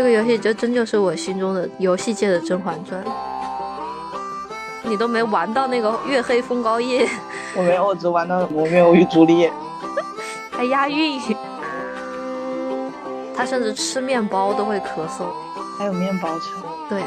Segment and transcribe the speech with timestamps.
[0.00, 3.04] 这个游戏就真就是我心中的游戏界的《甄嬛传》。
[4.82, 7.06] 你都没玩到那个月黑风高夜，
[7.54, 9.52] 我没有，我只玩到蒙面与朱丽叶，
[10.50, 11.20] 还押韵。
[13.36, 15.26] 他甚至吃面包都会咳嗽，
[15.78, 16.46] 还有面包车。
[16.88, 17.02] 对，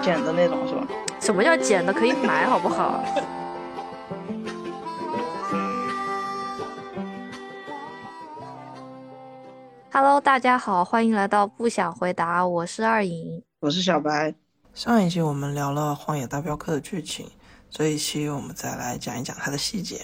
[0.00, 0.86] 捡的那种是吧？
[1.18, 1.92] 什么叫捡的？
[1.92, 3.02] 可以买好不好
[9.98, 14.34] ？Hello，大家好，欢迎来到不想回答，我是二颖，我是小白。
[14.74, 17.26] 上一期我们聊了《荒野大镖客》的剧情，
[17.70, 20.02] 这一期我们再来讲一讲它的细节。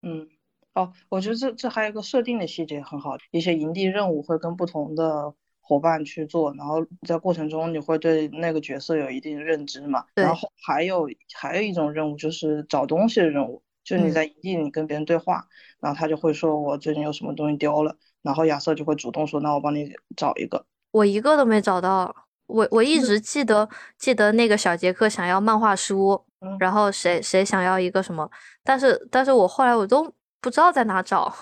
[0.00, 0.26] 嗯，
[0.72, 10.06] 哦，我觉得这这还有一个设定的细节很好，一些营地任务会跟不同的伙伴去做，然后在过程中你会对那个角色有一定认知嘛。
[10.14, 15.46] 然后还有还有一种任务就是找东西的任务，就你在营地里跟别人对话，
[15.78, 17.98] 然后他就会说我最近有什么东西丢了。
[18.26, 22.14] 然后亚瑟就会主动说：“那我帮你找一个。”我一个都没找到。
[22.48, 26.20] 我我一直记得记得那个小杰克想要漫画书，
[26.60, 28.28] 然后谁谁想要一个什么，
[28.62, 31.32] 但是但是我后来我都不知道在哪找。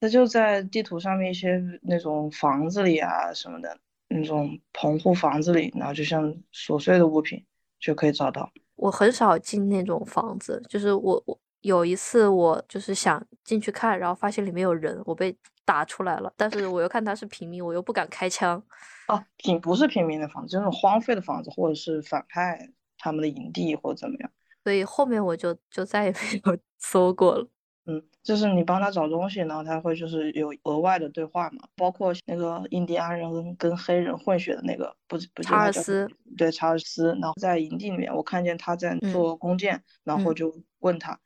[0.00, 7.44] 那就在地图上面一些那种房子里啊什么的那种棚户房子里，然后就像琐碎的物品
[7.78, 8.50] 就可以找到。
[8.76, 15.36] 我很少进那种房子，就是我我有一次我就是想进去看，然后发现里面有人，我被。
[15.62, 18.60] 打出来了，但是我又看他是平民，我又不敢开枪。
[19.06, 22.58] 哦，平不是平民的房子，这种荒废的房子，或者是反派
[22.98, 24.28] 他们的营地或者怎么样。
[24.64, 27.46] 所以后面我就就再也没有 搜过了。
[27.86, 41.20] 嗯，就是你帮他找东西，然后他会就是有额外的对话嘛，包括那个印第安人跟黑人混血的那个，不不查尔斯，对查尔斯，然后在营地里面，我看见他在做弓箭，然后就问他。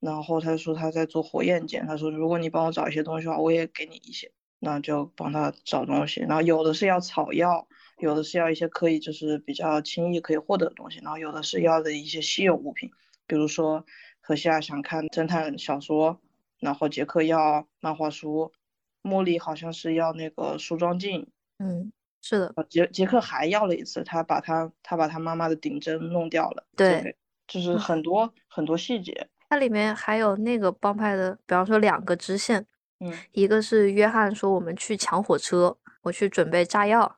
[0.00, 6.22] 然后他说他在做火焰剑，他说如果你帮我找一些东西的话，我也给你一些，那就帮他找东西。
[6.22, 12.90] 然后有的是要草药，有的是要一些可以就是比较轻易可以获得的东西，然后有的是要的一些稀有物品，
[13.26, 13.84] 比如说
[14.20, 16.18] 何西亚想看侦探小说，
[16.58, 18.52] 然后杰克要漫画书，
[19.02, 21.28] 茉莉好像是要那个梳妆镜，
[21.58, 29.28] 嗯，是的，杰杰克还要了一次，他把他他把他妈妈的顶针弄掉了，对，就是很多很多细节。
[29.50, 32.64] 它里面还有那个帮派的，比方说两个支线，
[33.00, 37.16] 嗯，一个是约翰说我们去抢火车，我去准备炸药，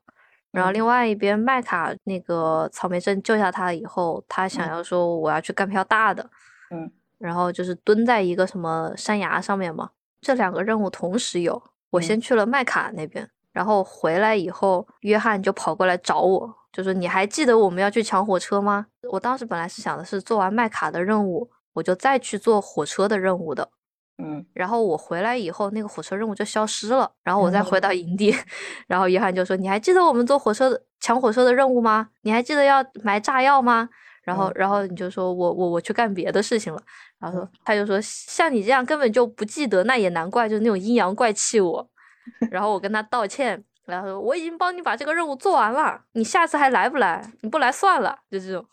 [0.51, 6.31] 然后另外一边麦卡那个草莓镇救下他以后，他想要说我要去干票大的，
[6.71, 9.91] 嗯，然后就是蹲在一个什么山崖上面嘛，
[10.23, 18.87] 这两个任务同时有，我先去了麦卡那边，然后回来以后，约翰就跑过来找我，就说你还记得我们要去抢火车吗？
[19.11, 21.51] 我当时本来是想的是做完麦卡的任务。
[21.75, 23.71] 我就再去做火车的任务的，
[24.19, 27.11] 嗯，然后我回来以后，那个火车任务就消失了。
[27.25, 28.35] 然后我再回到营地，
[28.87, 32.11] 然后约翰就说：“你还记得我们坐火车的抢火车的任务吗？
[32.23, 33.89] 你还记得要埋炸药吗？”
[34.23, 36.81] 然后，然后你就说我我我去干别的事情了。
[37.19, 41.91] 然后说他就说像你这样根本就不记得，那也难怪，就是那种阴阳怪气我。
[42.53, 47.33] 然后我跟他道歉，然后说我已经帮你把这个任务做完了，你下次还来不来？
[47.41, 48.65] 你不来算了，就这种。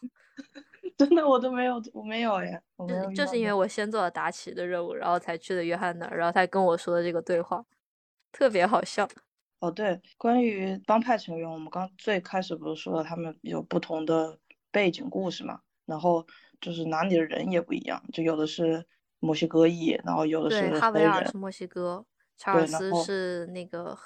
[0.99, 2.61] 真的我都没有，我没有耶。
[2.85, 7.63] 就就是因为我先做了达奇的任务，然后才去的约翰那儿，然后他跟我说的这个对话，
[8.33, 9.07] 特别好笑。
[9.59, 14.37] 哦，对，关于帮派成员，我们刚最开始不是说了他们有不同的
[14.71, 15.61] 背景故事嘛？
[15.85, 16.27] 然后
[16.59, 18.85] 就是哪里的人也不一样，就有的是
[19.19, 22.05] 墨西哥裔，然后有的是哈维尔是墨西哥，
[22.35, 23.97] 查尔斯是那个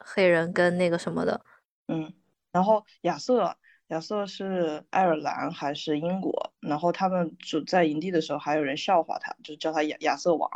[0.00, 1.40] 黑人跟那个什么的。
[1.88, 2.12] 嗯，
[2.52, 3.56] 然后亚瑟。
[3.88, 6.52] 亚瑟是爱尔兰还是英国？
[6.60, 10.50] 然后他们就在营地的时候，还有人笑话他，就叫他亚亚瑟王。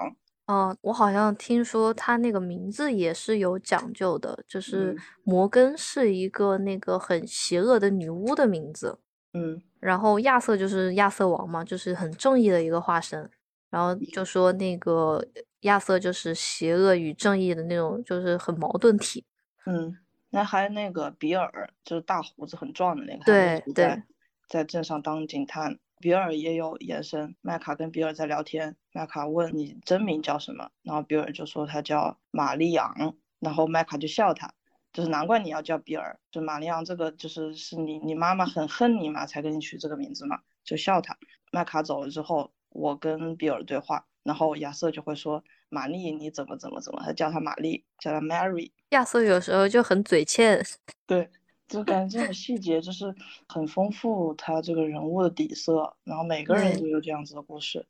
[0.46, 8.98] 嗯，我好像听说他那个名字也是有讲究的，就是摩根是一个那个很邪恶的女巫的名字。
[9.32, 13.30] 嗯，然后亚瑟就是亚瑟王嘛，就是很正义的一个化身。
[13.70, 15.24] 然后就说那个
[15.60, 19.24] 亚瑟就是邪恶与正义的那种，就是很矛盾体。
[19.66, 19.96] 嗯。
[20.30, 24.02] 那还有那个比尔，就是大胡子很壮的那个，对对，
[24.48, 25.78] 在镇上当警探。
[25.98, 34.54] 比尔也有延伸，麦卡跟比尔在聊天，麦卡问你真名叫什么，然后比尔就说他叫玛丽昂，然后麦卡就笑他，
[34.94, 41.18] 就是难怪你要叫比尔，就玛丽昂这个就是是你你妈妈很恨你嘛，才给你取这个名字嘛，就笑他。
[41.52, 45.44] 麦卡走了之后，我跟比尔对话，然后亚瑟就会说。
[45.70, 47.02] 玛丽，你怎么怎么怎么？
[47.02, 48.70] 他叫她玛丽，叫她 Mary。
[48.90, 50.62] 亚瑟有时候就很嘴欠，
[51.06, 51.30] 对，
[51.68, 53.14] 就感觉这种细节就是
[53.48, 57.86] 很丰富他这个人物的底色，然后每个人都有这样子的故事，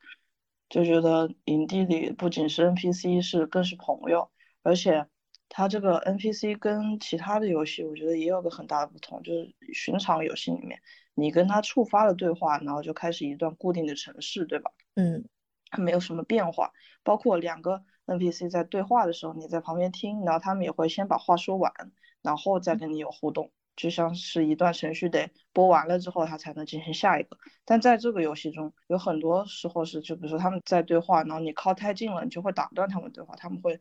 [0.69, 4.31] 就觉得营地里不仅是 NPC，是更是朋友，
[4.63, 5.07] 而且
[5.49, 10.79] 它这个 NPC 跟其他的游戏，我觉得也有个很大的不同，就是寻常游戏里面，
[11.15, 14.71] 你跟他触发了对话，然后就开始一段固定的城市，对吧？
[14.97, 15.40] 嗯，它
[15.79, 16.73] 没有什么变化。
[17.03, 21.73] 包括两个 NPC 在对话的时候，你在旁边听，然后他们也会先把话说完，
[22.23, 23.51] 然后再跟你有互动。
[23.77, 27.39] 就像是一段程序得播完了之后，它才能进行下一个。
[27.65, 33.35] 但在这个游戏中，有很多时候是，就比如说他们在对话，然后你靠太近了，你就会打断他们对话。
[33.37, 33.81] 他们会，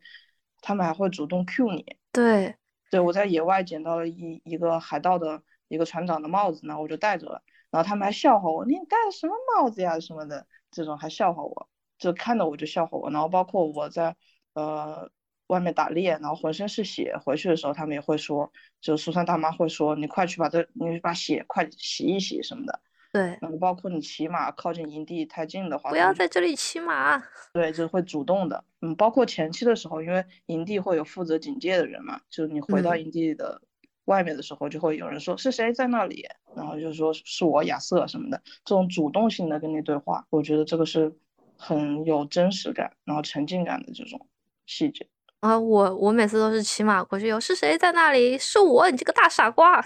[0.62, 1.84] 他们还会主动 Q 你。
[2.12, 2.56] 对，
[2.90, 11.68] 对我在野外捡到了一一个海盗的一个船长的帽子，然后我就戴着了，然后他们还笑话我，你戴的什么帽子呀什么的，这种还笑话我，
[12.00, 13.08] 就看到我就笑话我。
[13.10, 14.16] 然后包括我在
[14.54, 15.08] 呃。
[15.50, 22.80] 外面打猎，然后浑身是血，回去的时候他们也会说，就苏珊大妈会说，你快去把这，你把血快洗一洗什么的。
[23.12, 27.20] 对，然后包括你骑马靠近营地太近的话，不要在这里骑马。
[27.52, 28.62] 对，就会主动的。
[28.80, 33.60] 嗯，包括前期的时候，因为营地会有负责警戒的人嘛，就是你回到营地的
[34.04, 41.12] 外面的时候，就会有人说是谁在那里，然后就说是我亚瑟什么的，这种主动性的跟你对话，我觉得这个是
[41.60, 44.26] 很有真实感，然后沉浸感的这种
[44.64, 45.06] 细节。
[45.40, 48.38] 啊，我我每次都是骑马过去，有是谁在那里？
[48.38, 49.84] 是我，你这个大傻瓜。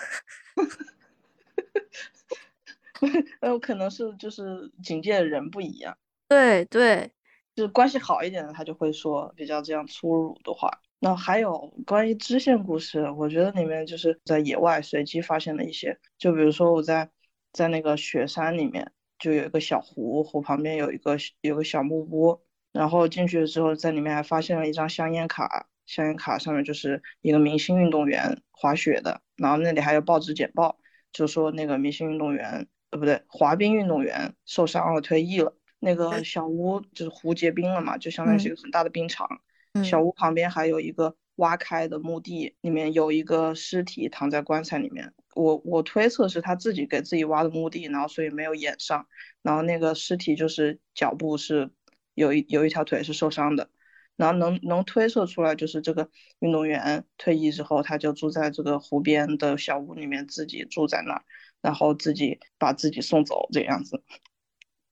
[3.40, 5.96] 那有可能是就是警戒的人不一样。
[6.28, 7.10] 对对，
[7.54, 10.70] 就是关系好一点的，他就会说比较这样粗鲁的话。
[11.00, 17.10] 那还有关于支线故事，我觉得里面就是在野外随机发现的一些，就比如说我在
[17.52, 18.90] 在那个雪山里面，
[19.24, 22.42] 就有一个小湖，湖旁边有一个有个小木屋。
[22.72, 30.76] 然后进去之后，在里面还发现了一张香烟卡，香烟卡上面就是一个明星运动员滑雪的，然后那里还有报纸简报，
[31.10, 35.56] 就说那个明星运动员，呃，不对，滑冰运动员受伤了，退役了。
[35.78, 39.40] 那个小屋就是湖结冰了嘛，就相当于是一个很大的冰场。
[39.84, 45.12] 小屋旁边还有一个挖开的墓地，里面有一个尸体躺在棺材里面。
[45.34, 49.06] 我我推测是他自己给自己挖的墓地，然后所以没有掩上，
[49.42, 51.70] 然后那个尸体就是脚部是。
[52.16, 53.68] 有一有一条腿是受伤的，
[54.14, 56.08] 然后能能推测出来，就是这个
[56.38, 61.24] 运动员退役之后，他就住在这个湖边的小屋里面，自己住在那儿，
[61.60, 64.00] 然后自己把自己送走这样子。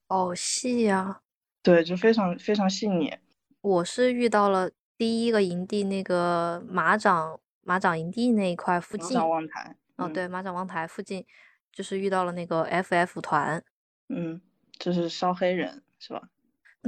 [0.09, 1.21] 好细呀！
[1.61, 3.13] 对，就非常非常细腻。
[3.61, 9.15] 我是遇到了第一个营地那个马掌马掌营地那一块附近。
[9.15, 9.77] 马掌望台。
[9.97, 11.25] 哦，对，马掌望台附近，
[11.71, 13.63] 就是遇到了那个 FF 团。
[14.09, 14.41] 嗯，
[14.79, 16.21] 就是烧黑人是吧？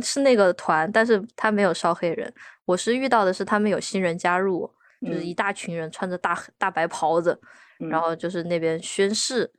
[0.01, 2.33] 是那个团，但是他没有烧黑人。
[2.65, 4.69] 我是遇到的是他们有新人加入，
[5.01, 7.39] 就是一大群人穿着大大白袍子，
[7.77, 9.49] 然后就是那边宣誓，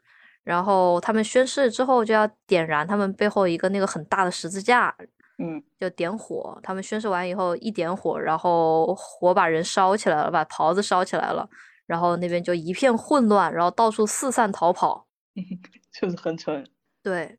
[0.45, 4.95] 然后他们宣誓之后就要点燃他们背后一个那个很大的十字架，
[5.39, 6.61] 嗯，就点火。
[6.63, 11.49] 他们宣誓完以后一点火，然后火把人烧起来了，把袍子烧起来了，
[11.87, 15.07] 然后那边就一片混乱，然后到处四散逃跑，
[15.93, 16.69] 就是很蠢。
[17.03, 17.39] 对。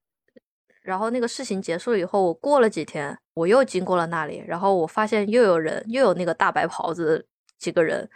[0.81, 7.27] 然后那个事情结束了以后，我过了几天，我又经过了那里，然后我发现又有人，又有那个大白袍子
[7.59, 8.09] 几个人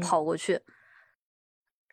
[0.00, 0.58] 跑过去，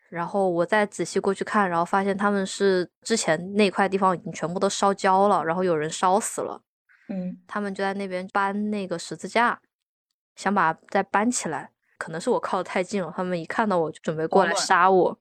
[0.08, 6.62] 然后我再仔细过去看，然后发现他们是之前那块地方已经全部都烧焦了，然后有人烧死了，
[7.10, 9.60] 嗯，他们就在那边搬那个十字架，
[10.34, 11.72] 想把再搬起来，
[12.02, 15.16] 可能是我靠的太近了，他们一看到我就准备过来杀我。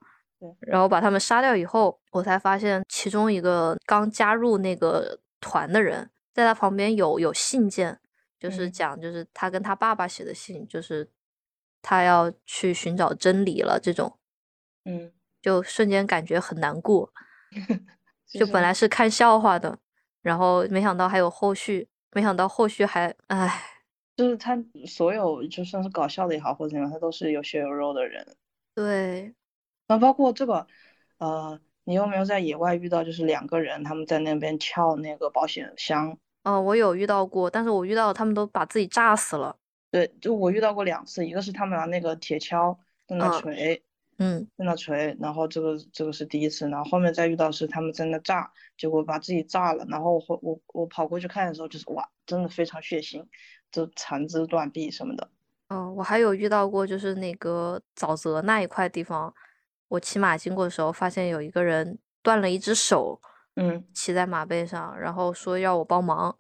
[0.62, 8.00] 然后把他们杀掉以后，我才发现其中一个刚加入那个团的人，在他旁边有有信件，
[8.40, 11.08] 就是讲就是他跟他爸爸写的信，就是
[11.84, 14.18] 他要去寻找真理了这种，
[14.86, 17.14] 嗯，就瞬间感觉很难过，
[18.34, 18.74] 就本来。
[18.74, 19.78] 是看笑话的，
[20.24, 23.62] 然后没想到还有后续，没想到后续还唉，
[24.16, 28.26] 就是他所有就算是搞笑的也好或者怎样，他都是有血有肉的人，
[28.76, 29.34] 对。
[29.88, 30.68] 那包括这个，
[31.18, 36.18] 呃，你有没有在野外遇到，就是两个人他们在那边撬那个保险箱？
[36.44, 39.56] 嗯，我有遇到过，但是我遇到他们都把自己炸死了。
[39.92, 43.84] 对，就我遇到过两次，一个是他们拿那个铁锹在那锤，
[44.22, 53.26] 嗯，在那锤，然后这个这个是第一次，然后后面再遇到是他们在那炸，结果把自己炸了，然后我我我跑过去看的时候，就是哇，真的非常血腥，
[53.72, 55.28] 就残肢断臂什么的。
[55.70, 59.34] 嗯，我还有遇到过，就是那个沼泽那一块地方。
[59.88, 63.20] 我骑马经过的时候，发现有一个人断了一只手，
[63.56, 66.34] 嗯，骑在马背上，然后说要我帮忙，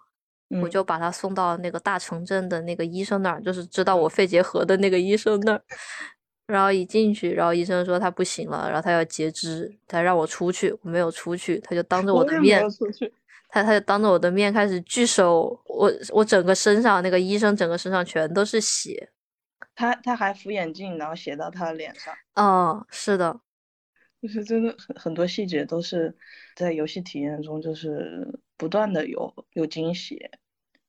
[0.61, 5.63] 我就把他送到那个大城镇的那个医生那儿，就是知道我肺结核的那个医生那儿。
[6.47, 12.61] 然后一进去，然后医生说他不行了，然后他要截肢，他让我出去，我没有出去，他就当着我的面，
[13.47, 19.09] 他他就当着我的面开始锯手，我我整个身上那个医生整个身上全都是血。
[19.73, 22.13] 他他还扶眼镜，然后写到他的脸上。
[22.35, 23.39] 嗯，是的，
[24.21, 26.13] 就是真的很很多细节都是
[26.55, 30.29] 在游戏体验中，就是不断的有有惊喜，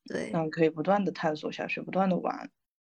[0.06, 2.50] 对，然后可以不断的探索下去，不断的玩。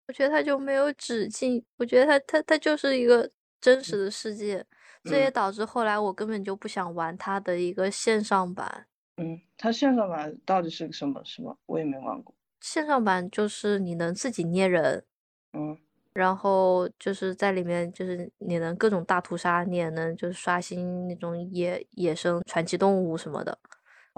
[0.10, 3.30] 我觉得它就没有止境，我觉得它它它就是一个
[3.62, 4.66] 真实的世界，
[5.04, 8.88] 这也导致后来我根本就不想玩它的一个线上版。
[9.18, 11.22] 嗯，它线上版到底是个什么？
[11.24, 11.56] 什么？
[11.68, 12.34] 我也没玩过。
[12.60, 15.06] 线上版就是你能自己捏人，
[15.54, 15.78] 嗯，
[16.14, 23.60] 然后就是在里面，就是你能各种大屠杀，你也能就是刷新那种野野生传奇动物什么的。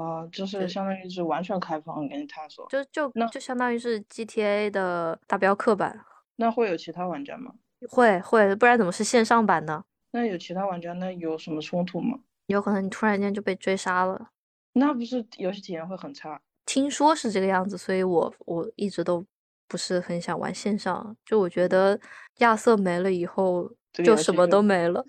[0.02, 6.00] 啊，就是相当于是完全开放给你探索，就就那就相当于是 GTA 的大镖客版。
[6.38, 7.54] 那会有其他玩家吗？
[7.90, 9.84] 会会，不然怎么是线上版呢？
[10.12, 12.20] 那有其他玩家，那有什么冲突吗？
[12.48, 14.30] 有可能你突然间就被追杀了，
[14.74, 16.42] 那不是游戏体验会很差？
[16.66, 19.26] 听说是这个样子，所以我我一直都
[19.68, 21.16] 不是很想玩线上。
[21.26, 22.00] 就我觉得
[22.40, 25.06] 亚瑟没了以后，就什么都没了。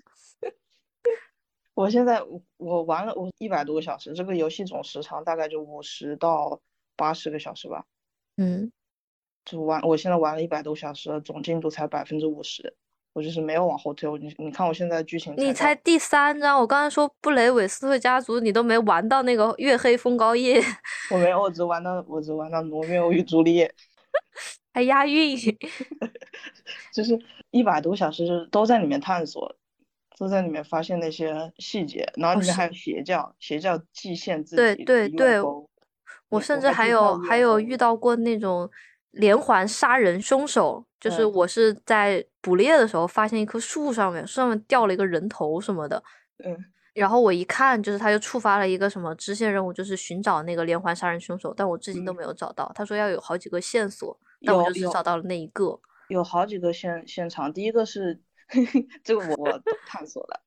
[1.73, 6.59] 我现在我我玩了我一百多个小时，这个游戏总时长大概就五十到
[6.95, 7.83] 八十个小时吧。
[8.37, 8.71] 嗯，
[9.45, 12.75] 就玩我现在玩了一百多小时，总进度才百分之五十，
[13.13, 14.07] 我就是没有往后推。
[14.07, 20.61] 我你你看我现在剧情，你才第三章，我刚才说布雷韦斯特家族，你都没玩到那个月黑风高夜。
[21.09, 23.73] 我没有，我只玩到我只玩到罗密欧与朱丽叶，
[24.73, 25.35] 还押韵。
[26.93, 29.55] 就是一百多小时都在里面探索。
[30.17, 34.55] 都在里面发现那些细节，然后里面还有邪教，邪教祭献自己。
[34.55, 35.41] 对对对，
[36.29, 38.69] 我甚至还有还有遇到过那种
[39.11, 46.03] 连环杀人凶手，就是我是在捕猎的时候发现一棵树上面上面掉了一个人头什么的，
[46.43, 46.57] 嗯，
[46.93, 52.71] 然后我一看就是他就触发了一个什么支线任务，就是寻找那个连环杀人凶手，但我至今都没有找到。
[52.75, 55.79] 他说要有好几个线索，但我就只找到了那一个。
[56.07, 58.21] 有好几个现现场，第一个是。
[59.03, 60.43] 这个我我都探索了。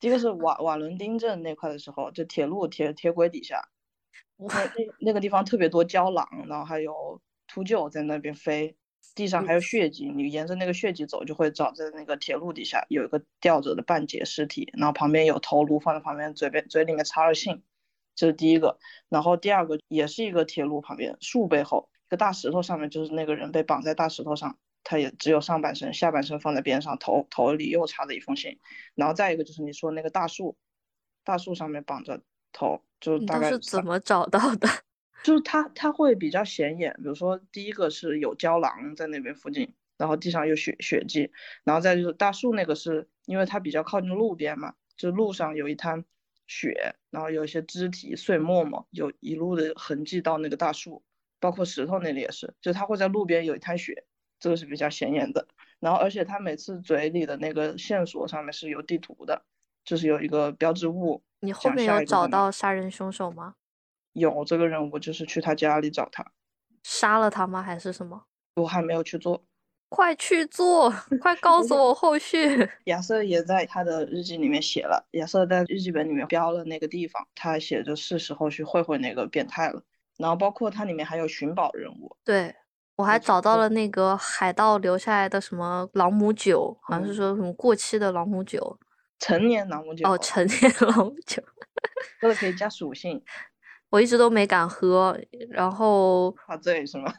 [0.00, 3.68] 第一个是瓦瓦伦丁镇那块的时候，就铁路铁铁轨底下，
[4.36, 8.76] 那那那个地方特别多胶囊，然后还有秃鹫在那边飞，
[9.14, 17.62] 地上还有血迹，你沿着那个血迹走，就会找在那个铁路底下有一个吊着的半截尸体，然后旁边有头颅放在旁边，嘴边嘴里面插着信，
[18.14, 18.78] 这是第一个。
[19.08, 24.58] 然后第二个也是一个铁路旁边树背后一个大石头上面，就是那个人被绑在大石头上。
[24.84, 28.60] 他也只有上半身，下半身放在边上，头头里又插着一封信，
[28.94, 30.56] 然后再一个就是你说那个大树，
[31.24, 32.20] 大树上面绑着
[32.52, 34.68] 头，就大概是怎么找到的？
[35.24, 41.32] 就是它它会比较显眼，比如说第一个是有胶囊在那边附近，然后地上有血血迹，
[41.64, 46.04] 然后再就是大树那个是因为它比较靠近路边嘛，就路上有一滩
[46.46, 51.02] 血，然后有一些肢体碎沫沫，有一路的痕迹到那个大树，
[51.40, 54.04] 包括石头那里也是，就它会在路边有一滩血。
[54.44, 55.48] 这个是比较显眼的，
[55.80, 59.42] 然后而且他每次嘴里的那个线索上面是有地图的，
[59.86, 61.22] 就是有一个标志物。
[61.40, 63.54] 你后面有找到杀人凶手吗？
[64.12, 66.30] 有这个任务，就是去他家里找他，
[66.82, 67.62] 杀了他吗？
[67.62, 68.26] 还是什么？
[68.56, 69.42] 我还没有去做，
[69.88, 70.90] 快去做，
[71.22, 72.68] 快告诉我后续。
[72.84, 79.82] 亚瑟也在他的日记里面写了，亚瑟在日记本里面标了那个地方，他写着是时候去会会那个变态了。
[80.18, 82.54] 然后包括它里面还有寻宝任务，对。
[82.96, 83.68] 我还找到了。
[83.70, 88.78] 那个海盗留下来的什么朗姆酒，好像是说什么过期的朗姆酒，
[89.18, 91.42] 成年朗姆酒哦，成年朗姆酒，
[92.20, 93.22] 喝了可以加属性。
[93.90, 95.16] 我一直都没敢喝，
[95.50, 97.12] 然后怕醉是吗？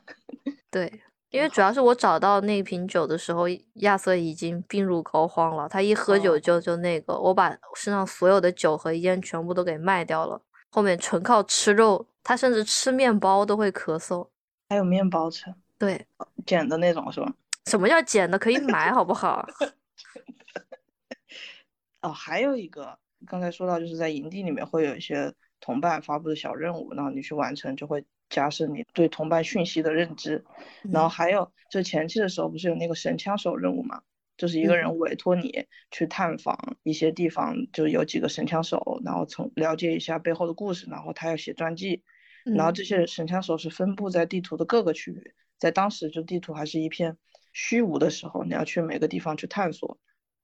[0.70, 0.91] 对，
[1.29, 1.96] 因为主要是我。
[1.96, 14.27] 找到那瓶酒的时候，亚瑟已经病入膏肓了，他一喝酒就就那个，我把身上所有的酒和烟全部都给卖掉了，后面纯靠吃肉，他甚至吃面包都会咳嗽，
[14.67, 15.53] 还有面包吃。
[15.77, 16.05] 对，
[16.46, 17.34] 捡的那种是吧？
[17.65, 18.38] 什么叫捡的？
[18.38, 19.46] 可以买，好不好？
[22.01, 30.46] 哦，还有一个，刚才说到，就是在营地里面会有一些同伴发布的小任务，然后你去完成，就会加深你对同伴讯息的认知。
[30.84, 34.01] 然后还有，就前期的时候不是有那个神枪手任务嘛？
[34.38, 42.03] 就是一个人委托你去探访一些地方，就有几个神枪手，然后从了解一下背后的故事，然后他要写传记。
[42.44, 45.34] 然后这些神枪手是分布在地图的各个区域。
[45.58, 47.18] 在当时，就地图还是一片
[47.54, 49.98] 虚无的时候，你要去每个地方去探索。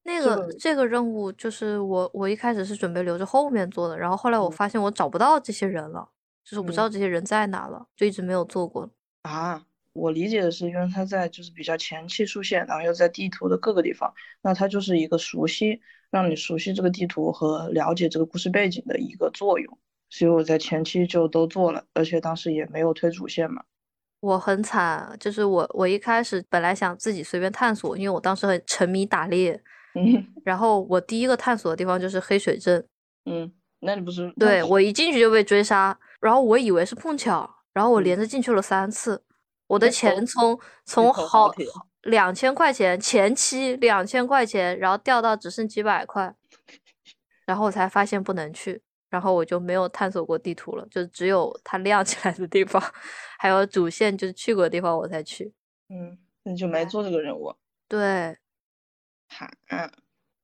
[0.03, 6.09] 那个这个任务就是我，我一开始是准备留着后面做的，然后后来我发现我找不到这些人了，
[6.43, 8.89] 就是我不知道这些人在哪了，就一直没有做过。
[9.21, 9.63] 啊，
[9.93, 19.77] 我理解的是，因为他在就是比较前期出现，然后又在地图的各个地方，那它就是一个熟悉，让你熟悉这个地图和了解这个故事背景的一个作用。
[20.09, 23.63] 所以我在前期就都做了，而且当时也没有推主线嘛。
[24.21, 29.61] 我很惨，就是我我一开始本来想自己随便探索，因为我当时很沉迷打猎。
[29.93, 32.87] 嗯然后我第一个探索的地方就是黑水镇，
[33.25, 33.51] 嗯，
[33.81, 39.21] 那你不是对我一进去就被追杀，然后我以为是碰巧，然后我嗯连着进去了三次，
[39.67, 41.51] 我的钱从从好
[42.03, 46.33] 两千块钱前期两千块钱，然后掉到只剩几百块，
[47.45, 52.81] 然后我才发现不能去，然后我就没有探索过地图了，就只有它亮起来的地方，
[53.37, 55.53] 还有主线就是去过的地方我才去。
[55.89, 57.53] 嗯，那就没做这个任务。
[57.89, 58.37] 对，
[59.27, 59.51] 哈，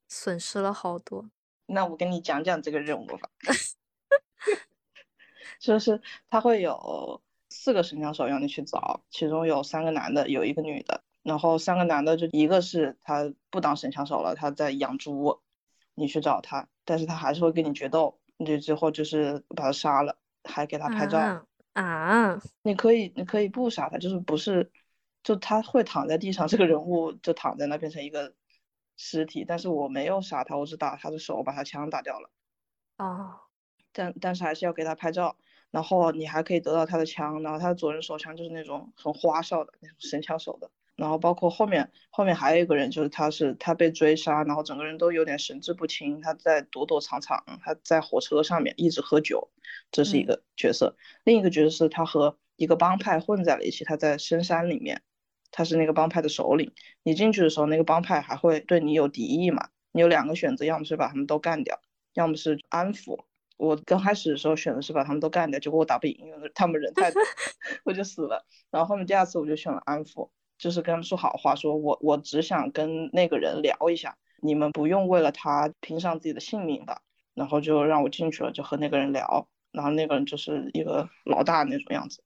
[0.09, 1.29] 损失了好多。
[1.67, 3.29] 那我跟你讲讲这个任务吧。
[5.59, 11.03] 就是他会有四个神枪手让你去找，其中有三个男的，有一个女的。
[11.23, 15.41] 然后三个男的就一个是他不当神枪手了，他在养猪，
[15.95, 21.17] 你去找他，但是他还是会跟你决斗，你之后就是把他杀了，还给他拍照。
[21.19, 24.71] 啊啊，你可以，你可以不杀他，就是不是，
[25.21, 28.33] 就他会躺在地上，这个人物就躺在那变成一个
[28.95, 32.31] 尸体，但是我没有杀他，我只打他的手，把他枪打掉了，
[32.95, 33.41] 啊，
[33.91, 35.37] 但但是还是要给他拍照，
[35.69, 49.49] 然后你还可以得到他的枪，然后他的左轮手枪就是那种很花哨的那种神枪手的，然后包括后面后面还有一个人，就是他是他被追杀，然后整个人都有点神志不清，他在躲躲藏藏，他在火车上面一直喝酒，
[49.91, 50.97] 这是一嗯个角色。
[51.23, 55.03] 另一个角色是他和一个帮派混在了一起，他在深山里面，
[55.51, 56.73] 他是那个帮派的首领。
[57.03, 59.69] 你进去的时候，那个帮派还会对你有敌意嘛？
[59.91, 61.79] 你有两个选择，要么是把他们都干掉，
[62.13, 63.23] 要么是安抚。
[63.57, 67.21] 我刚开始的时候选的是把他们都干掉，结果我打不赢，因为他们人太多，
[67.85, 68.45] 我就死了。
[68.69, 77.01] 然后后面第二次我就选了安抚，就是跟他们说好话，说我我只想跟那个人聊一下，你们不用为了他拼上自己的性命吧。
[77.33, 82.23] 然后就让我进去了，就和那个人聊，然后那个人就是一个老大那种样子，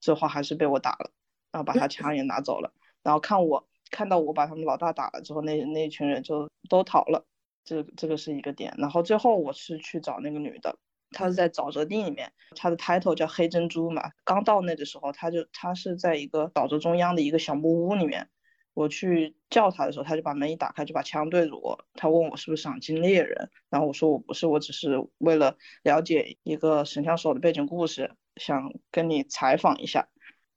[0.00, 1.10] 最后还是被我打了，
[1.52, 2.72] 然后把他枪也拿走了，
[3.02, 7.26] 然后看我看到我把他们老大打了之后，那那群人就都逃了，
[7.62, 8.74] 这这个是一个点。
[8.78, 10.78] 然后最后我是去找那个女的，
[11.14, 14.10] 他是在沼泽地里面，他的 title 叫黑珍珠嘛。
[14.24, 18.28] 刚到那的时候，他就他是在一个沼泽中央的一个小木屋里面。
[18.74, 21.84] 我去叫他的时候，他就把门一打开，就把枪对着我。
[21.94, 30.08] 他问我是不是赏金猎人，然后我说我不是，我只是为了了解一个神枪手的背景故事，想跟你采访一下。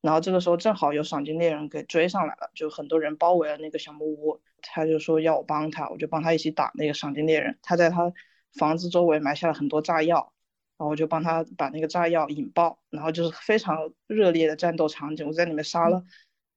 [0.02, 4.42] 然后这个时候正好有赏金猎人给追上来了，就很多人包围了那个小木屋。
[4.64, 7.60] 他就说要我帮他，我就帮他一起打那个赏金猎人。
[7.62, 8.12] 他在他
[8.58, 10.34] 房子周围埋下了很多炸药，
[10.78, 15.26] 然后我就帮他把那个炸药引爆，然后就是非常热烈的战斗场景。
[15.26, 16.04] 我在里面杀了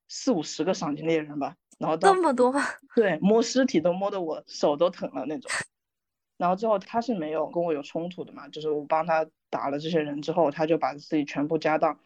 [0.09, 2.54] 四五十个赏金猎人吧，然后到这么多？
[2.94, 5.50] 对摸尸体都摸得我手都疼了那种。
[6.37, 11.98] 然后之后他是没有跟我有冲突的嘛，就是我帮他打了这些人之后，他就把自己全部家当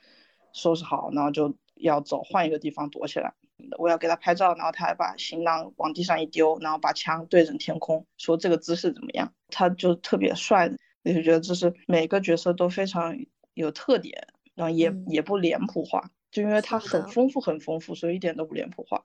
[0.52, 3.32] 收拾好，然后就要走，换一个地方躲起来。
[3.78, 9.32] 我要给他拍照，然后他还把行囊往地上一丢，然后把枪对准天空，说这个姿势怎么样？
[9.48, 10.68] 他就特别帅，
[11.04, 13.16] 我就觉得这是每个角色都非常
[13.54, 19.04] 有特点，然后也、嗯也不脸谱化，就因为它很丰富很丰富，所以一点都不脸谱化，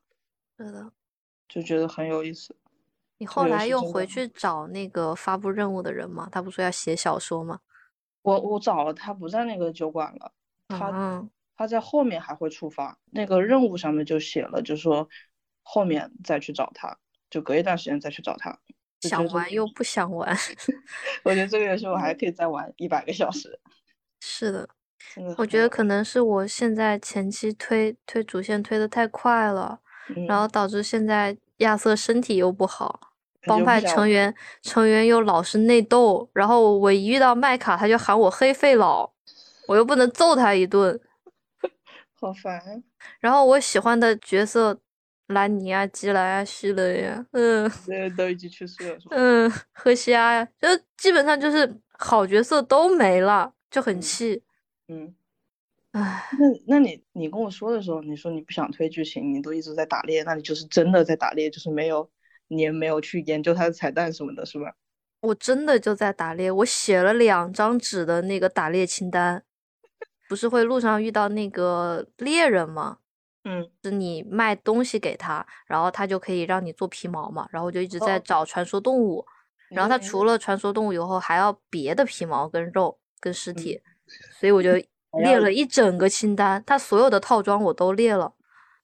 [0.58, 0.92] 是的。
[1.48, 2.56] 就觉得很有意思。
[3.18, 6.30] 你后来又回去找那个发布任务的人吗？
[6.32, 7.60] 他不说要写小说吗？
[8.22, 10.32] 我我找了他不在那个酒馆了，
[10.68, 15.10] 他嗯，他在后面还会触发，那个任务上面就写了，就说
[15.64, 16.98] 后面再去找他，
[17.30, 18.60] 就隔一段时间再去找他。
[19.02, 19.66] 想玩又。
[19.76, 20.36] 不想玩。
[21.24, 23.60] 我觉得这个游戏我还可以再玩一百个小时，
[24.22, 24.68] 是的，
[25.16, 29.80] 的我觉得可能是我现在前期推推主线推的太快了，
[30.28, 30.48] 然嗯后。
[30.48, 33.00] 导致现在亚瑟身体又不好，
[33.44, 34.34] 帮派成员。
[34.62, 39.10] 成员又老是内斗，然后我一遇到麦卡他就喊我黑费老，
[39.68, 41.00] 我又不能揍他一顿，
[42.20, 42.84] 好烦。
[43.20, 44.78] 然后我喜欢的角色
[45.30, 49.16] 兰尼啊、基莱啊、希雷呀，嗯这都已经去世了，是吧？
[49.16, 54.44] 嗯，荷西阿呀，就基本上就是好角色都没了，就很嗯气，
[54.88, 55.16] 嗯，
[55.92, 56.28] 唉。
[56.38, 62.10] 那那你你跟我说的时候，你说你不想推剧情，你都一直在打猎，那你就是真的在打猎，就是没有
[62.48, 64.74] 你也没有去研究它的彩蛋什么的，是吧？
[65.22, 69.44] 我真的就在打猎，我写了两张纸的那个打猎清单，
[70.28, 73.00] 不是会路上遇到那个猎人吗？
[73.44, 79.26] 嗯，是你卖东西给他，然后他就可以让你做皮毛嘛，然后我就一直在哦找传说动物，
[79.70, 83.82] 然后它你这你这除了传说动物以后，还要别的皮毛跟肉跟尸嗯体，
[84.40, 84.72] 所以我就
[85.24, 88.34] 列了一整个清单，他所有的套装我都列了，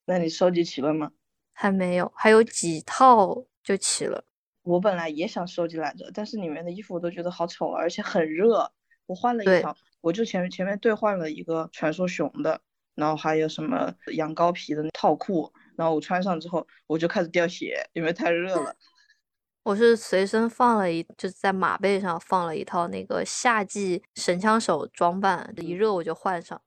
[0.05, 1.11] 那你收集齐了吗？
[1.53, 4.23] 还没有，还有几套就齐了。
[4.63, 8.71] 我本来也想收集来着，但是里面的衣服我都觉得好丑，而且很热。
[9.05, 12.59] 我换了一套，我就前前面兑换了一个传说熊的，
[12.95, 18.75] 然后还有什么羊羔皮的套裤，然后我穿上之后我就开始掉血，因为太热了。
[19.63, 26.61] 我是随身放了一，就是在马背上放了一套那个夏季神枪手装扮，一热我就换上。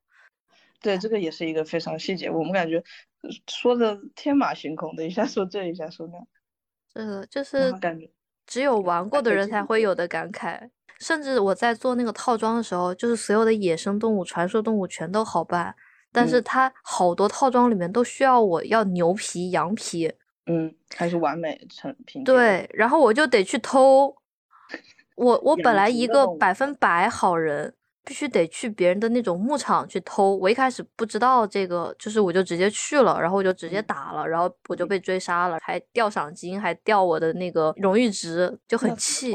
[0.81, 2.83] 对，这个也是一个非常细节，我们感觉
[3.49, 6.19] 说的天马行空的，一下说这一下说那，
[6.93, 8.11] 这个就是感觉
[8.47, 10.71] 只有玩过的人才会有的感慨。
[10.99, 15.77] 甚至我在做那个套装的时候，就是所有的野生动物、传说动物全都好办，
[16.12, 20.12] 但是它好多套装里面都需要我要牛皮、羊皮。
[20.47, 22.25] 嗯，还是完美成品。
[22.25, 24.14] 对，然后我就得去偷。
[25.14, 30.37] 我我本来一个百分百好人，必须得去别人的那种牧场去偷。
[30.37, 39.35] 我一开始不知道这个，就是我就直接去了，然后我就直接打了，然后我就被追杀了，还掉赏金，还掉我的那个荣誉值，就很气。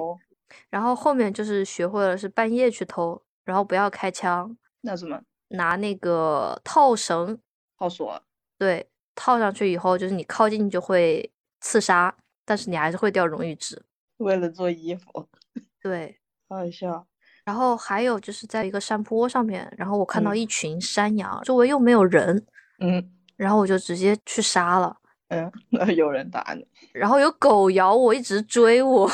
[0.69, 4.57] 然后后面就是学会了是半夜去偷，然后不要开枪。
[4.81, 5.21] 那怎么？
[5.49, 7.39] 拿那个套绳
[7.77, 8.21] 套索。
[8.58, 8.89] 对。
[9.15, 12.12] 套上去以后，就是你靠近就会刺杀，
[12.43, 13.79] 但是你还是会掉荣誉值。
[14.17, 15.29] 为了做衣服，
[15.79, 16.17] 对，
[16.49, 17.06] 好笑。
[17.45, 22.43] 然后还有就是在一个山坡上面，然后我看到一群山羊，周围又没有人，
[22.79, 24.97] 嗯，然后我就直接去杀了。
[25.29, 29.08] 嗯，那有人打你，然后有狗咬我，一直追我。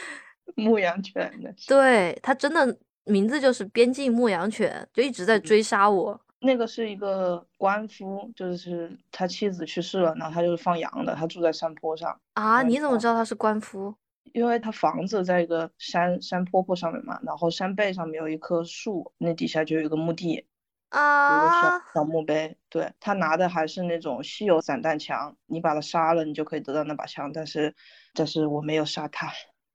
[0.56, 6.20] 牧羊犬的，对，它真的名字就是边境牧羊犬，就一直在追杀我。
[6.40, 12.62] 那个是一个官夫，就是他妻子去世了，然后他就是放羊的，他住在山坡上啊。
[12.62, 13.94] 你怎么知道他是官夫？
[14.32, 20.46] 因为他房子在一个山山坡坡上面嘛，然后山背上面有一棵树，那底下就有一个墓地
[20.88, 22.56] 啊，有个小小墓碑。
[22.68, 27.30] 对他拿的还是那种稀有散弹枪，你把他杀了，你就可以得到那把枪。
[27.32, 27.72] 但是，
[28.14, 29.28] 但是我没有杀他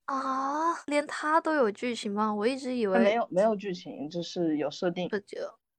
[0.08, 2.34] 啊，连他都有剧情吗？
[2.34, 5.10] 我一直以为没有没有剧情，就是有设定。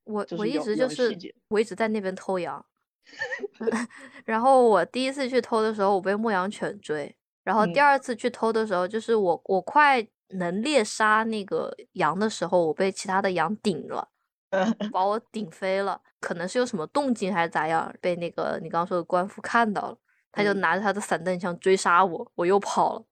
[0.04, 1.14] 我我一直就是
[1.48, 2.64] 我一直在那边偷羊
[4.24, 7.14] 然后我第一次去偷的时候，我被牧羊犬追，
[7.44, 14.08] 然后第二次去偷的时候，就是我我快能猎杀那个羊的时候，我被其他的羊顶了，
[14.92, 19.96] 把我顶飞了，可能是有什么动静还是咋样，被那个你刚刚说的官夫看到了，
[20.32, 23.04] 他就拿着他的散弹枪追杀我，我又跑了，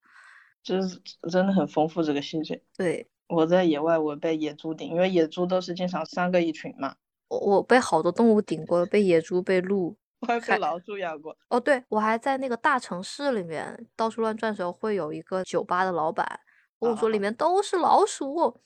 [0.66, 1.00] 就是
[1.30, 3.08] 真的很丰富这个细节，对。
[3.28, 6.96] 我在野外，我被野猪顶，因为野猪都是经常三个一群嘛。
[7.28, 11.36] 我我被好多动物顶过，被野猪、被鹿，我还被老鼠咬过。
[11.48, 16.38] 哦，对，我还在那个大城市里面到处乱转的时候，会有一个酒吧的老板
[16.78, 18.60] 跟我说里面都是老鼠，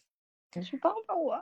[0.55, 1.39] 你去帮帮我。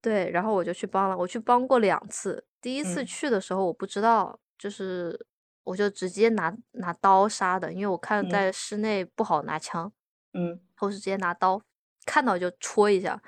[0.00, 2.44] 对，然后我就去帮了，我去帮过两次。
[2.60, 5.26] 第一次去的时候我不知道，就是
[5.64, 9.92] 我就直接拿拿刀杀的，因为我看在室内不好拿枪，
[10.34, 11.62] 嗯，我是直接拿刀。
[12.04, 13.22] 看到就戳一下，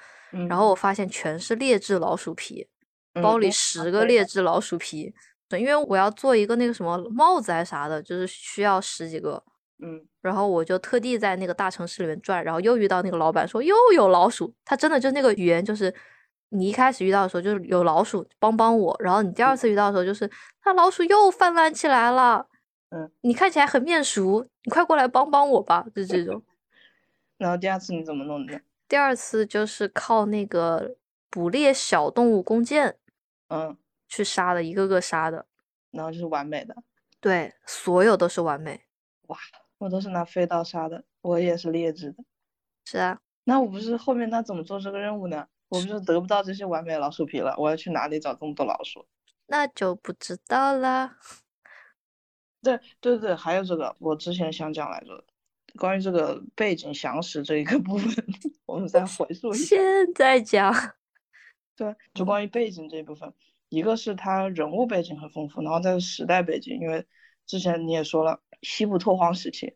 [0.48, 2.68] 然后我发现全是劣质老鼠皮，
[3.22, 5.14] 包里十个劣质老鼠皮。
[5.56, 9.40] 因为我要做一个那个什么帽子还是啥的，就是需要十几个。
[9.80, 14.52] 嗯，然后我就特地在那个大城市里面转，然后又遇到那个老板说又有老鼠。
[14.64, 15.94] 他真的就那个语言，就是
[16.50, 18.96] 你一开始遇到的时候就是有老鼠，帮帮我。
[19.00, 20.30] 然后你第二次遇到的时候就是
[20.64, 22.46] 那老鼠又泛滥起来了。
[22.90, 26.42] 嗯，你看起来很面熟，你快过来帮帮我吧，就这种。
[27.38, 28.60] 然后第二次你怎么弄的？
[28.86, 30.94] 第二次就是靠那个
[31.28, 32.96] 捕猎小动物弓箭，
[33.48, 33.76] 嗯，
[34.06, 35.46] 去杀的，一个个杀的，
[35.90, 36.76] 然后就是完美的，
[37.18, 38.82] 对，所有都是完美。
[39.26, 39.36] 哇，
[39.78, 42.22] 我都是拿飞刀杀的，我也是劣质的。
[42.84, 45.48] 是啊，那我不是后面那怎么做这个任务呢？
[45.74, 49.06] 我们就得不到这些完美老鼠皮了，我要去哪里找这么多老鼠？
[49.46, 51.16] 那就不知道啦。
[52.62, 55.24] 对对对，还有这个，我之前想讲来着。
[55.76, 58.24] 关于这个背景详实这一个部分，
[58.64, 59.74] 我们再回溯一下。
[59.76, 60.72] 现在讲，
[61.74, 63.34] 对，就关于背景这一部分，
[63.70, 67.04] 一个是他人物背景很丰富，然后再是时代背景，因为
[67.44, 69.74] 之前你也说了，西部拓荒时期，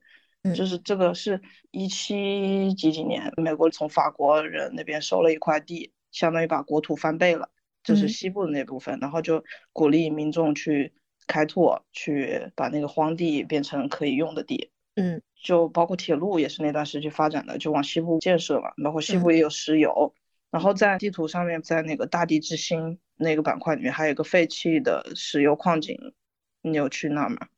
[0.55, 7.51] 就是这个是一七几几年，美国从法国人那边收了一块地，相当于把国土翻倍了，
[7.83, 10.93] 就是西部的那部分，然后就鼓励民众去
[11.27, 14.71] 开拓，去把那个荒地变成可以用的地。
[14.95, 18.73] 嗯，就包括铁路也是那段时期发展的，就往西部建设嘛。
[18.83, 20.15] 包括西部也有石油，
[20.51, 26.15] 然后在地图上面，在那个大地之心那个板块里面，还有一个废弃的石油矿井，
[26.63, 27.49] 你有去那吗？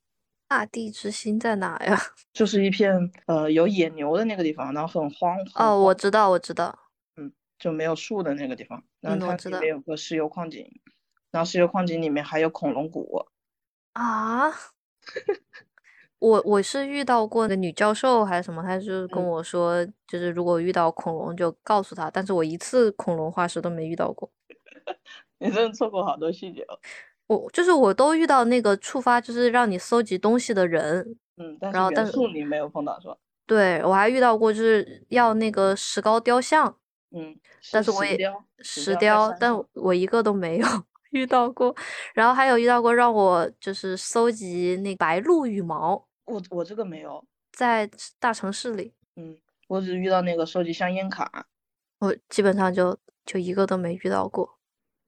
[0.51, 1.97] 大地之心在哪呀？
[2.35, 2.93] 就是一片
[3.27, 5.37] 呃有野牛的那个地方，然后很荒。
[5.55, 6.77] 哦，我知道，我知道。
[7.17, 8.83] 嗯，就没有树的那个地方。
[9.01, 10.67] 然后它里面有个石油矿井，
[11.31, 13.25] 然后石油矿井里面还有恐龙骨。
[13.93, 14.51] 啊。
[16.19, 24.31] 我我是遇到过那个女教授还是什么，她就跟我说，就是如果遇到恐龙就告诉他，但是我一次恐龙化石都没遇到过。
[25.39, 26.79] 你真的错过好多细节了。
[27.31, 31.17] 我就是我都遇到那个触发，就是让你搜集东西的人。
[31.37, 33.17] 嗯，但然后但是你没有碰到是吧？
[33.47, 36.77] 对我还遇到过，就是要那个石膏雕像，
[37.13, 37.39] 嗯，
[37.71, 40.67] 但是我也石雕，石雕雕，但我一个都没有
[41.13, 41.73] 遇到过。
[42.15, 47.89] 然后还有遇到过让我就是搜集那白鹭羽毛，我我这个没有，在
[48.19, 49.39] 大城市里，嗯，
[49.69, 51.47] 我只遇到那个收集香烟卡。
[52.01, 54.59] 我基本上就就一个都没遇到过。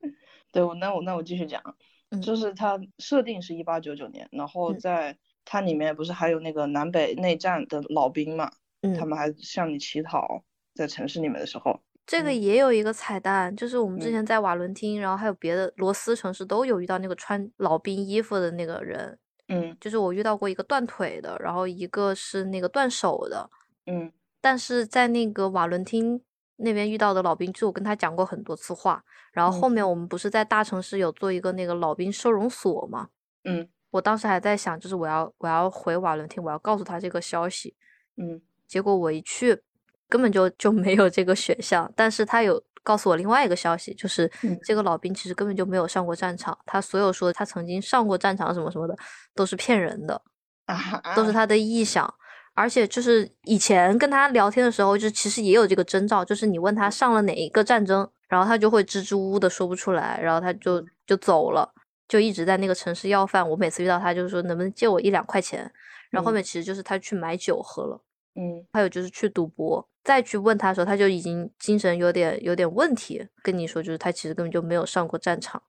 [0.52, 1.74] 对，我那我那我继续讲，嗯
[2.20, 4.78] 就是它设定是一八九九年，然后嗯。
[4.78, 8.50] 在它里面不是还有那个南北内战的老兵嘛，
[8.82, 10.42] 嗯，他们还向你乞讨，
[10.74, 12.40] 在城市里面的时候，这个嗯。
[12.42, 14.12] 也有一个彩蛋，就是我们之嗯。
[14.12, 19.76] 前在瓦伦汀，然后还有别的罗斯城市都有遇到那个穿老兵衣服的那个人，嗯。
[19.80, 23.50] 就是我遇到过一个断腿的，然后一个是那个断手的，
[23.86, 24.12] 嗯。
[24.40, 26.20] 但是在那个瓦伦汀
[26.56, 33.08] 那边遇到的老兵，就我跟他讲过很多次话，然后后嗯面我们不是在大城市有做一个那个老兵收容所嘛，
[33.44, 37.74] 嗯我当时还在想，就是我要我要回瓦伦汀，我要告诉他这个消息，
[38.16, 39.60] 嗯结果我一去，
[40.08, 41.92] 根本就就没有这个选项。
[41.94, 48.96] 但是他有告诉我另外一个消息，就是嗯这个老兵其实根本就没有上过战场，他所有说他曾经上过战场什么什么的，
[49.34, 50.22] 都是骗人的，
[50.64, 52.14] 啊，都是他的臆想。
[52.54, 61.72] 而且就是以前跟他聊天的时候，就其实也有这个征兆，就是你问他上了哪一个战争，然后他就会支支吾吾的说不出来，然后他就就走了，
[62.08, 63.48] 就一直在那个城市要饭。
[63.48, 65.70] 我每次遇到他，就是说能不能借我一两块钱，
[66.10, 68.00] 然后后嗯面其实就是他去买酒喝了。
[68.34, 75.62] 嗯还有就是去赌博，再去问他的时候，他就已经精神有点有点问题，跟你说就是他其实根本就没有上过战场，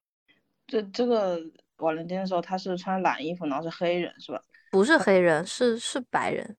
[0.68, 1.38] 这这个
[1.78, 4.42] 瓦伦汀的时候，他是穿蓝衣服，然后是黑人是吧？
[4.72, 6.56] 不是黑人，是是白人，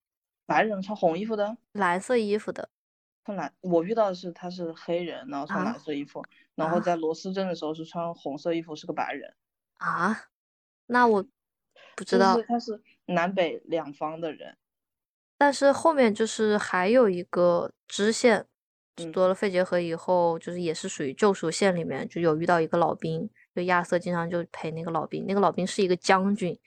[0.46, 2.68] 白人穿红衣服的，蓝色衣服的。
[3.24, 6.22] 穿蓝，我遇到的是他是黑人，然后穿啊蓝色衣服，
[6.54, 9.35] 然后啊在罗斯镇的时候是穿红色衣服，是个白人。
[9.78, 10.26] 啊，
[10.87, 11.22] 那我
[11.96, 14.57] 不知就道是，他是南北两方的人。
[15.38, 18.46] 但是后面就是还有一个支线，
[19.12, 26.59] 做了肺结核以后，就是也是属于救赎线里面，就有遇到一个老兵，就亚瑟经常就陪那个老兵，那个老兵是一个将军，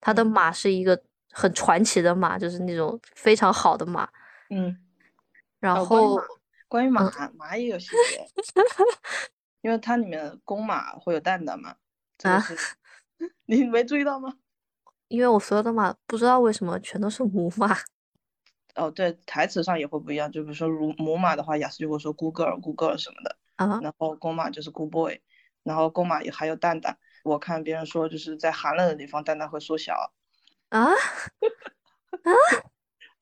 [0.00, 1.02] 他的嗯马是一个
[1.34, 4.08] 很传奇的马，就是那种非常好的马，
[4.50, 4.74] 嗯，
[5.58, 6.22] 然后马
[6.68, 8.26] 关于马嗯马也有细节，
[9.62, 11.76] 因为它里面公马会有蛋蛋嘛，
[12.22, 12.42] 啊
[13.46, 14.34] 你没注意到吗？
[15.08, 17.76] 因为我所有的马不知道为什么全都是母马，
[18.76, 25.20] 哦，对，台词上也会不一样，就比如说如母马的话，雅思就会说 good girl good girl 什么的，啊，然后公马就是 good boy，
[25.62, 26.96] 然后公马也还有蛋蛋。
[27.22, 30.12] 我看别人说就是在寒冷的地方蛋蛋会缩小，
[30.70, 32.32] 啊啊，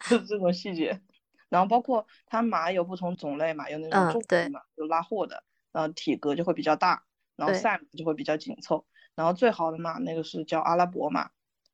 [0.09, 1.01] 就是这种细节。
[1.49, 7.05] 然后包括它马有不同种类嘛，有那种重马，有拉货的，然后体格就会比较大，
[7.37, 8.87] 然后对赛马就会比较紧凑。
[9.15, 11.31] 然后最好的马那个是叫阿拉伯马，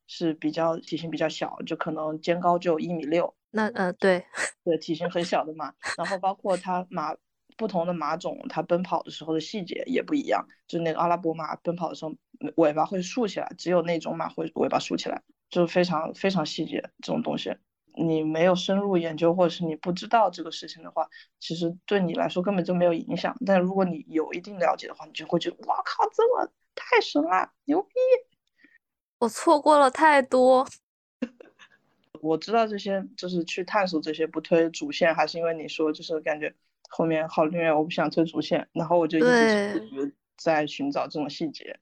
[0.09, 4.27] 是比较体型比较小，就可能肩高就一米六，那呃对，
[4.65, 5.73] 对，体型很小的马。
[5.97, 7.15] 然后包括它马
[7.57, 10.45] 不同的马种，它奔跑的时候的细节也不一样。
[10.67, 12.13] 就那个阿拉伯马奔跑的时候，
[12.57, 17.57] 尾巴会竖起来，只有那种马会尾巴竖起来，就是非常非常细节这种东西。
[18.01, 21.09] 你没有深入研究，或者是你不知道这个事情的话，
[21.41, 23.37] 其实对你来说根本就没有影响。
[23.45, 27.91] 但如果你有一定了解的话，你就会觉得哇靠，这么太神了，牛逼！
[29.19, 30.65] 我错过了太多，
[32.23, 36.55] 我知道这些就是去探索这些不推主线，还是因为你说就是感觉
[36.89, 41.77] 后面好虐，我不想推主线，然后我就一直在寻找这种细节。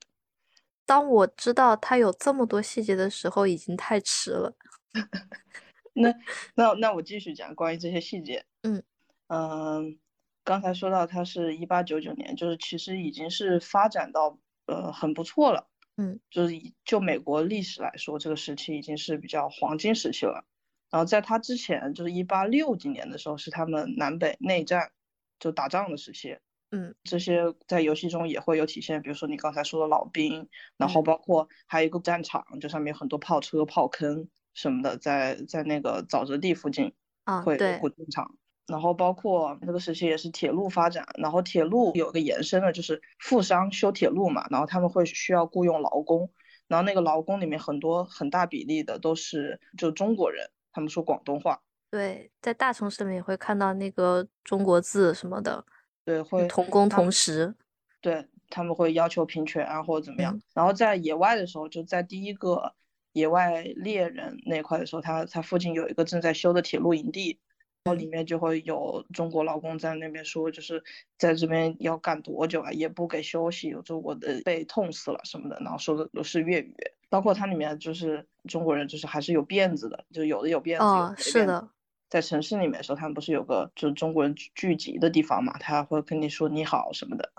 [0.87, 4.55] 当我知道它有这么多细节的时候，已经太迟了。
[5.93, 6.13] 那
[6.55, 8.45] 那那我继续讲关于这些细节。
[8.63, 8.81] 嗯
[9.27, 9.99] 嗯，
[10.43, 15.67] 刚才说到它是一八九九年，就是其实已经是发展到呃很不错了。
[15.97, 20.45] 嗯，就是以就美国历史来说，这个时期已经是比较黄金时期了。
[20.89, 24.91] 然后在他之前，就是一八六几年的时候，是他们南北内战
[25.39, 26.37] 就打仗的时期。
[26.71, 31.03] 嗯，这些在游戏中也会有体现，比如说你刚才说的老兵，然后嗯。
[31.03, 38.37] 包括还有一个战场，就上面有很多炮车、炮坑什么的，在在那个沼泽地附近啊，会对，会正常。
[38.67, 46.29] 然后包括那个时期也是铁路发展，然后铁路有个延伸的，就是富商修铁路嘛，然后他们会需要雇佣劳工，
[46.67, 55.65] 然后那个劳工里面很多很大比例的都是就中国人，他们说广东话，对，在大城市里面也会看到那个中国字什么的，
[56.07, 57.53] 对，会同工同时。
[57.99, 60.41] 对，他们会要求平权啊或者怎么样嗯。
[60.53, 62.73] 然后在野外的时候，就在第一个
[63.11, 67.37] 野外猎人那块的时候，他他附近有一个正在修的铁路营地，
[67.83, 70.81] 然后里面就会有中国劳工在那边说，就是
[71.17, 76.73] 在这边要干多久啊，也不给休息，有中国的被痛死了什么的，然后说的都是粤语，
[77.09, 81.67] 包括它里面就是中国人就是还是有辫子的，就有的有辫子，哦，是的，
[82.09, 87.31] 在城市里面的时候，他们不是有个就是中国人聚集的地方嘛，他会跟你说你好什么的，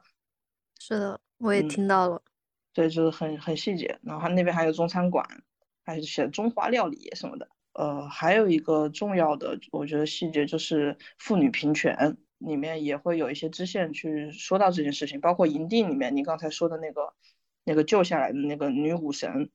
[0.79, 2.23] 是的，我也听到了，
[2.73, 5.27] 对，就是很很细节，然后他那边还有中餐馆，
[5.85, 7.49] 还是写中华料理什么的。
[7.73, 17.15] 呃，还有一个重要的，我觉得细节就是妇女平权里面也会有一些支线去说到这件事情，包括营地里面你刚才说的那个
[17.65, 19.51] 那个救下来的那个女武神，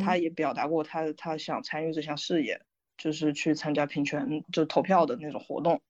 [0.00, 0.16] 她。
[0.16, 2.62] 也表达过她她想参与这项事业，
[2.96, 5.80] 就是去参加平权就投票的那种活动。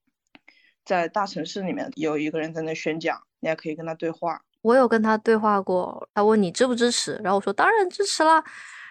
[0.85, 4.41] 在大城市里面有一个人在那宣讲，你还可以跟他对话。
[4.61, 8.43] 我有跟他对话过，他问你支不支持，然后我说当然支持啦。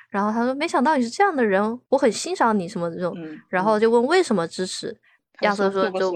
[0.09, 3.15] 然后他说：“没想到你是这样的人，我很欣赏你什么这种。”
[3.51, 4.97] 然后就问为什么支持，
[5.41, 6.15] 亚瑟说：“就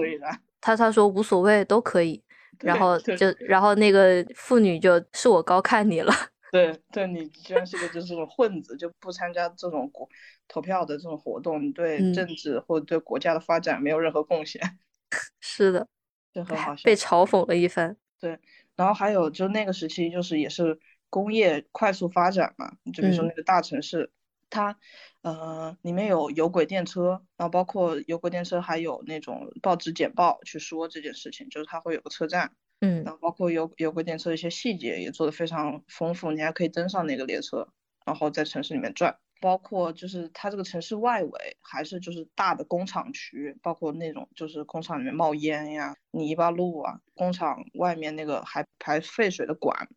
[0.61, 2.23] 他他说无所谓都可以。”
[2.59, 6.13] 然后就然后那个妇女就是我高看你了。
[6.51, 10.07] 对对，你居然是个就是种混子，就不参加这种国
[10.47, 14.61] 投票的这种活动，对政治或者对国家的发展没有任何贡献。
[15.39, 15.87] 是的，
[16.33, 17.95] 就很好笑，被嘲讽了一番。
[18.19, 18.37] 对，
[18.75, 20.79] 然后还有就那个时期就是也是。
[21.13, 24.09] 工业快速发展嘛，就比如说那个大城市，
[24.49, 24.77] 它，
[25.23, 37.67] 呃，里面有有轨电车，然后包括有轨电车还有那种报纸简报去说这件事情，就是它会有个车站，嗯，然后包括有有轨电车的一些细节也做的非常丰富，你还可以登上那个列车，
[38.05, 49.87] 然后在城市里面转，包括就是它这个城市外围还是就是大的工厂区，包括那种就是工厂里面冒烟呀、泥巴路啊，工厂外面那个还排废水的管。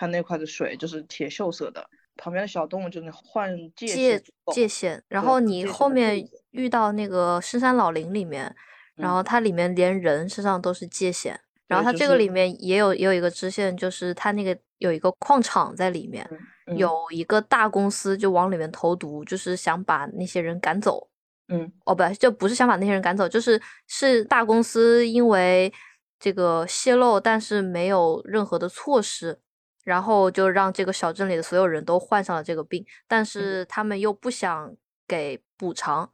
[0.00, 4.22] 它那块的水就是铁锈色的，旁边的小动物就那换界界
[4.52, 5.02] 界限。
[5.08, 8.54] 然后你后面遇到那个深山老林里面，
[8.94, 11.40] 然后它里面连人身上都是界限。
[11.68, 16.28] 然后它这个里面也有也有一个支线，就是它那个有一个矿场在里面，
[16.76, 21.08] 有一个大公司就往里面投毒，就是想把那些人赶走。
[21.48, 25.72] 嗯，哦不，就不是想把那些人赶走，就是是大公司因为
[26.18, 29.38] 这个泄露，但是没有任何的措施。
[29.84, 34.76] 然后就让这个小镇里的所有人都患上了这个病，但是他们又不想
[35.06, 36.10] 给补偿，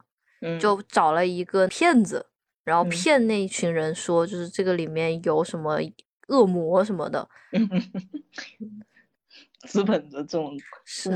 [0.57, 2.25] 就找了一个骗子，
[2.65, 5.79] 然后骗那一群人说，就是这个里面有什么
[6.27, 7.29] 恶魔什么的，
[9.65, 10.57] 资本的这种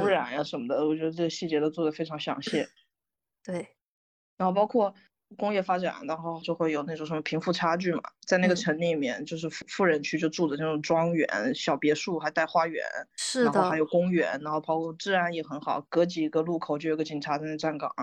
[0.01, 2.65] 污染呀什么的，我觉得这细节都做的非常详细。
[3.43, 3.75] 对，
[4.38, 4.95] 然后包括。
[5.38, 12.83] 工业发展，然后就会有那种什么贫富差距嘛，在那个城里面，就是富富人区就住的那种庄园、小别墅，还带花园，
[13.15, 13.85] 是的，然后还有。
[13.85, 17.93] 公园，然后包括治安也很好，隔几个路口就有个警察在那站岗，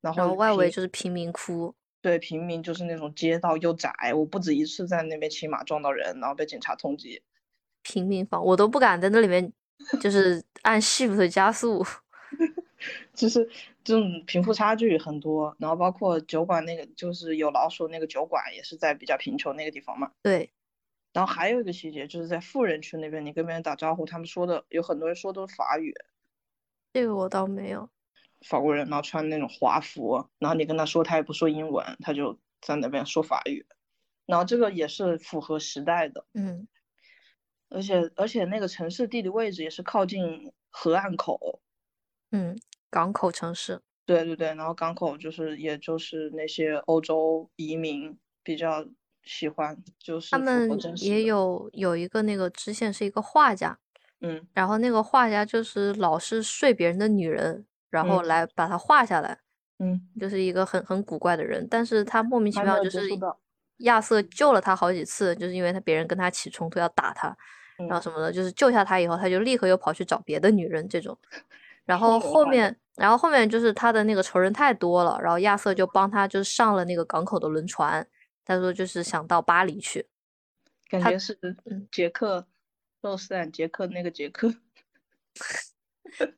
[0.00, 1.76] 然后外围就是贫民窟，
[2.08, 7.20] 对，平民就是那种街道又窄，我不止一次在那边骑马撞到人，然后被警察通缉。
[7.82, 9.52] 平民房我都不敢在那里面，
[10.00, 11.84] 就是 按 shift 加速。
[13.12, 13.46] 就是
[13.84, 20.10] 这种贫富差距很多，然后包括酒馆那个，就是有老鼠那个酒馆也是在比较贫穷那个地方嘛。
[20.22, 20.50] 对。
[21.12, 25.94] 然后还有一个细节，就是在富人区那边，你跟别人打招呼，他们说的有很多人说的是法语。
[26.94, 27.90] 这个我倒没有。
[28.46, 33.66] 法国人，然后穿那种华服，然后你跟他说，他也不说英文，他就在那边说法语。
[34.26, 36.24] 然后这个也是符合时代的。
[36.34, 36.66] 嗯。
[37.70, 41.60] 而且而且那个城市地理位置也是靠近河岸口。
[42.30, 48.86] 嗯，港口城市，对对对，然后港口就是，也就是那些欧洲移民比较
[49.22, 53.78] 喜欢，就是他们也有有一个那个支线是一个画家，
[54.20, 59.38] 嗯，然后那个画家就是老是睡别人的女人，然后来把它画下来，
[59.78, 63.00] 嗯，就是一个很很古怪的人，但是他莫名其妙就是
[63.78, 67.36] 亚瑟救了他好几次，就是因为他别人跟他起冲突要打他，
[67.88, 71.16] 然后什么的，就是救下他以后，他就立刻又跑去找别的女人这种。
[71.84, 78.06] 然后后面，然后后面就是他的那个仇人太多了，然后亚瑟就帮他，就上了那个港口的轮船。
[78.44, 80.06] 他说就是想到巴黎去，
[80.88, 81.38] 感觉是
[81.92, 82.46] 杰克，
[83.02, 84.54] 洛斯坦杰克那个杰克。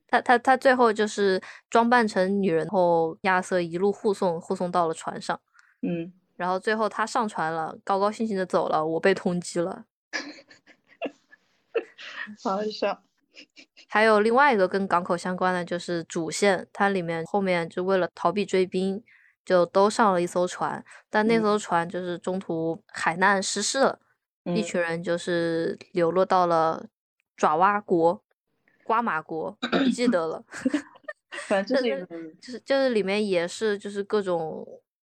[0.08, 5.38] 他他他最后就是装扮成女人后，亚瑟一路护送护送到了船上。
[5.82, 9.84] 嗯，然后最后他上船了，高高兴兴的走了，我被通缉了。
[12.42, 13.02] 好笑。
[13.88, 19.02] 还有另外一个跟港口相关的，就是主线，它里面后面就为了逃避追兵，
[19.44, 24.00] 就都上了一艘船，但那艘船就是中途海难失事了，
[24.44, 26.86] 一群人就是流落到了
[27.36, 28.22] 爪哇国、
[28.90, 30.44] 瓜马国，不记得了。
[31.46, 34.66] 反正就是就是就是里面也是就是各种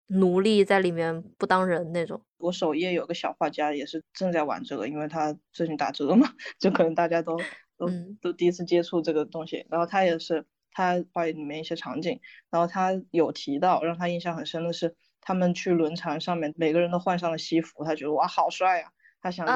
[0.08, 2.22] 奴隶在里面不当人那种。
[2.38, 6.28] 我首页有个小画家也是正在玩这个，因为他最近打折嘛，
[6.60, 7.40] 就可能大家都
[7.78, 7.90] 都
[8.22, 9.66] 都第一次接触这个东西。
[9.70, 12.20] 然后他也是他画里面一些场景，
[12.50, 18.92] 然后他有提到让他印象很深的是，他们去轮船上面，每个人都换上了西服，他觉得哇好帅呀，
[19.22, 19.54] 他想这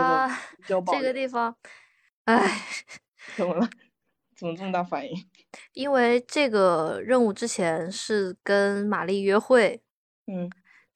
[0.74, 1.54] 个这个地方，
[2.24, 2.62] 唉，
[3.36, 3.70] 怎么了？
[4.38, 5.14] 怎么这么大反应？
[5.74, 9.82] 因为这个任务之前是跟玛丽约会，
[10.28, 10.50] 嗯，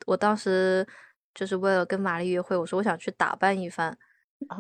[0.05, 0.85] 我当时
[1.33, 3.97] 就是为了跟玛丽约会，我说我想去打扮一番，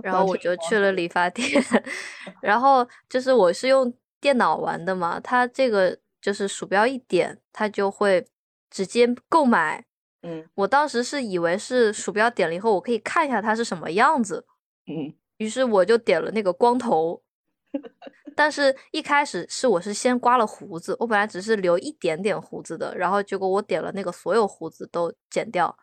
[0.01, 0.91] 然后我就去了？
[0.93, 1.61] 理发店，
[2.41, 8.25] 然后就是我是用电脑玩的嘛，它这个就是鼠标一点，它就会
[8.69, 9.85] 直接购买，
[10.21, 14.45] 嗯，我当时是以为是鼠标点了以后，我可以看一下它是什么样子，
[14.87, 17.21] 嗯，于是我就点了那个光头。
[18.35, 25.77] 但是，一开始是我是先刮了胡子，我本来只是留一点点胡子的，然后结果我点了那个所有胡子都剪掉，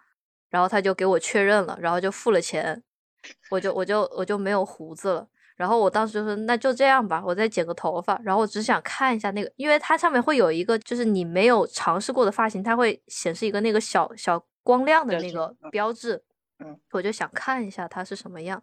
[0.48, 2.82] 然后他就给我确认了，然后就付了钱，
[3.50, 5.28] 我就我就我就没有胡子了。
[5.56, 8.18] 然后我当时就说那就这样吧，我再剪个头发。
[8.22, 16.22] 然后我只想看一下那个，因为它上面会有一个就是你没有尝试过的发型，它会显示一个那个小小光亮的那个标志，
[16.58, 18.62] 嗯，我就想看一下它是什么样，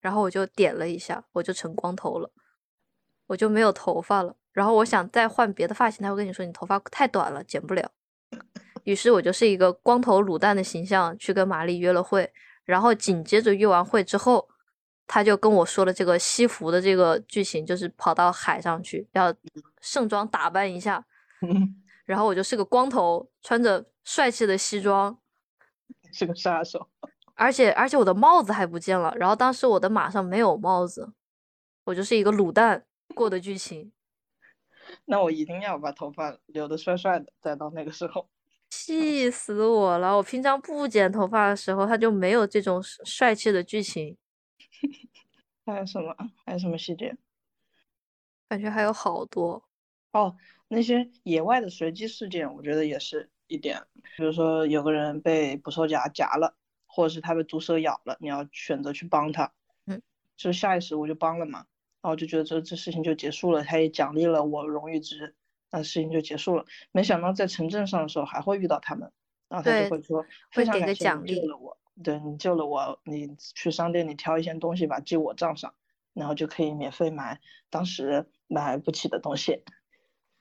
[0.00, 2.30] 然后我就点了一下，我就成光头了。
[3.32, 7.90] 我就没有头发了，然后我想再换别的发型，他会跟你说你头发太短了，剪不了。
[8.84, 12.30] 于是我就是一个光头卤蛋的形象去跟玛丽约了会，
[12.66, 14.46] 然后紧接着约完会之后，
[15.06, 19.34] 他就跟我说了这个西服的这个剧情，就是跑到海上去要
[19.80, 21.02] 盛装打扮一下，
[22.04, 25.16] 然后我就是个光头，穿着帅气的西装，
[26.12, 26.86] 是个杀手，
[27.34, 31.14] 而且而且我的帽子还不见了，然后当时我的马上没有帽子，
[31.84, 32.84] 我就是一个卤蛋。
[33.14, 33.92] 过的剧情，
[35.04, 38.28] 那我一定要把头发留的帅帅的，再到那个时候，
[38.70, 40.16] 气死我了！
[40.16, 44.16] 我平常不剪头发的时候，他就没有这种帅气的剧情。
[45.66, 46.16] 还有什么？
[46.44, 47.16] 还有什么细节？
[48.48, 49.62] 感觉还有好多
[50.12, 50.36] 哦。
[50.68, 53.86] 那些野外的随机事件，我觉得也是一点。
[54.16, 59.52] 比如说，有个人被捕兽夹夹了，或者是他被毒蛇咬了，你要选择去帮他。
[59.86, 60.00] 嗯，
[60.36, 61.66] 就下意识我就帮了嘛。
[62.02, 65.34] 然后就觉得这这事情就结束了，他也奖励了我荣誉值，
[65.70, 66.64] 那事情就结束了。
[66.90, 69.10] 没想到在城镇上的时候还会遇到他们，
[69.48, 75.72] 然后他就会说非常感谢你救了我，对你救了我，你去商店里挑一些东西吧，记我账上，
[76.12, 77.40] 然后就可以免费买
[77.70, 79.62] 当时买不起的东西。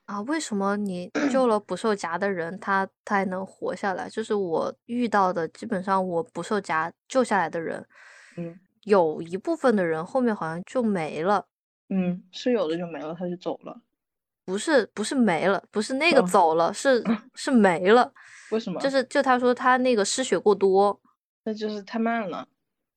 [0.05, 4.09] 啊，为什么你救了捕兽夹的人，他他还能活下来？
[4.09, 7.87] 就是我遇到的，基本上我捕兽夹救下来的人，
[8.35, 11.45] 嗯，有一部分的人后面好像就没了。
[11.93, 13.81] 嗯，是有的就没了，他就走了。
[14.45, 17.03] 不是不是没了，不是那个走了，是
[17.35, 18.11] 是没了。
[18.49, 18.79] 为什么？
[18.79, 20.99] 就是就他说他那个失血过多，
[21.43, 22.47] 那就是太慢了。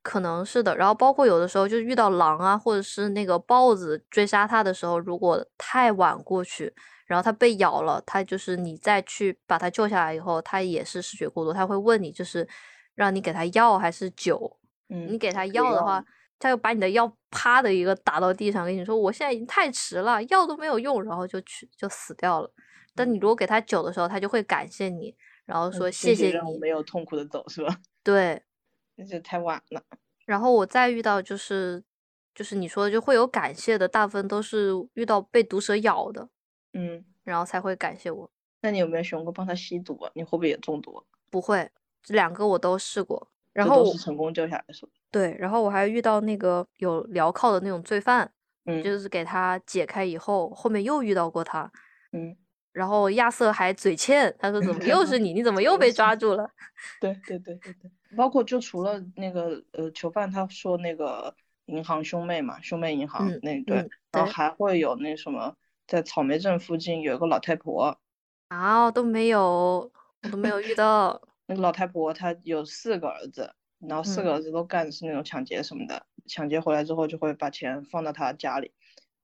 [0.03, 0.77] 可能是的。
[0.77, 6.73] 然后包括有的时候就遇到狼啊，或者是那个豹子追杀他的时候，如果太晚过去，
[7.07, 12.49] 然后他被咬了，他就是你再去把他救下来以后，他也是失血过多，他会问你就是
[12.95, 14.57] 让你给他药还是酒。
[14.89, 16.05] 嗯，你给他药的话。
[16.39, 22.51] 他又把你的药啪的一个打到地上，跟你说我现在已经太迟了，药都没有用，然后就去就死掉了。
[22.95, 25.15] 但你如果给他酒的时候，他就会感谢你，
[25.47, 27.81] 然后说谢谢你，没有痛苦的走是吧？
[28.05, 28.43] 对，
[28.97, 29.83] 那就太晚了。
[30.27, 31.83] 然后我再遇到就是
[32.35, 36.29] 就是你说的就会有感谢的，大部分都是遇到被毒蛇咬的，
[36.73, 38.31] 嗯，然后才会感谢我。
[38.61, 40.11] 那你有没有熊过帮他吸毒啊？
[40.15, 41.05] 你会不会也中毒？
[41.31, 41.71] 不会，
[42.03, 44.93] 这两个我都试过，然后都是成功救下来是吧？
[45.15, 48.29] 对，然后我还遇到那个有镣铐的那种罪犯，
[48.67, 51.71] 嗯，就是给他解开以后，后面又遇到过他，
[52.11, 52.37] 嗯，
[52.73, 55.33] 然后亚瑟还嘴欠，他说 怎么又是你？
[55.33, 56.51] 你怎么又被抓住了？
[57.01, 61.33] 对对对对对，包括就除了那个呃囚犯，他说那个
[61.67, 65.55] 银行兄妹嘛，兄妹银行那对，然后还会有那什么，
[65.87, 67.97] 在草莓镇附近有一个老太婆，
[68.49, 69.93] 啊都没有，
[70.25, 71.23] 我都没有遇到。
[71.47, 73.55] 那个老太婆她有四个儿子。
[73.89, 78.73] 然后四个儿子都干的是那种抢劫什么的，抢劫回来之后就会把钱放到他家里。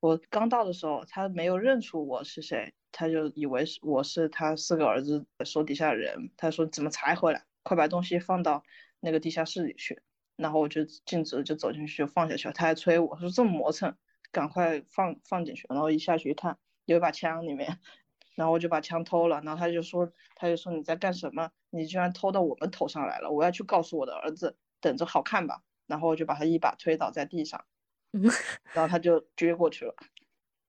[0.01, 6.31] 我刚到的时候，他没有认出我是谁，他就以为是我是他四个儿子手底下的人。
[6.37, 7.45] 他说怎么才回来？
[7.63, 8.63] 快把东西放到
[9.01, 10.03] 那个地下室里去。
[10.37, 12.55] 然后我就径直就走进去就放下去了。
[12.55, 13.95] 他还催我说这么磨蹭，
[14.33, 15.67] 赶快放放进去。
[15.69, 16.57] 然后一下去一看，
[16.87, 17.79] 有一把枪里面。
[18.37, 21.51] 然后我就把枪偷了，然后他就说，他就说你在干什么？
[21.71, 23.31] 你居然偷到我们头上来了！
[23.31, 25.63] 我要去告诉我的儿子，等着好看吧。
[25.87, 27.65] 然后我就把他一把推倒在地上，
[28.73, 29.95] 然后他就撅过去了。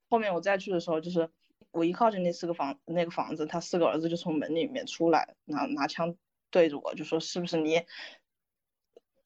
[0.09, 1.29] 后面我再去的时候，就是
[1.71, 6.15] 我一靠近那四个房那个房子，他四个儿子就从门里面出来，拿拿枪
[6.49, 7.85] 对着我就说是不是你，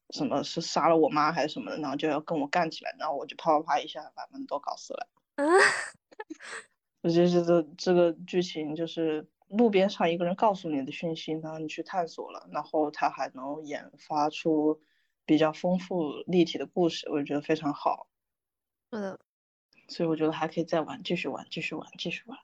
[0.10, 5.08] 什么是杀了我妈还是什么的，然后就要跟我干起来，然后我就啪啪啪一下把他们都搞死了。
[7.02, 14.82] 我觉得这这个剧情就是路边上一个人告诉你的讯息，然后你去探索了，然后他还能研发出
[15.26, 18.08] 比较丰富立体的故事，我觉得非常好。
[18.92, 19.20] 是的，
[19.88, 22.38] 所以我觉得还可以再玩，继续玩，继续玩，继续玩。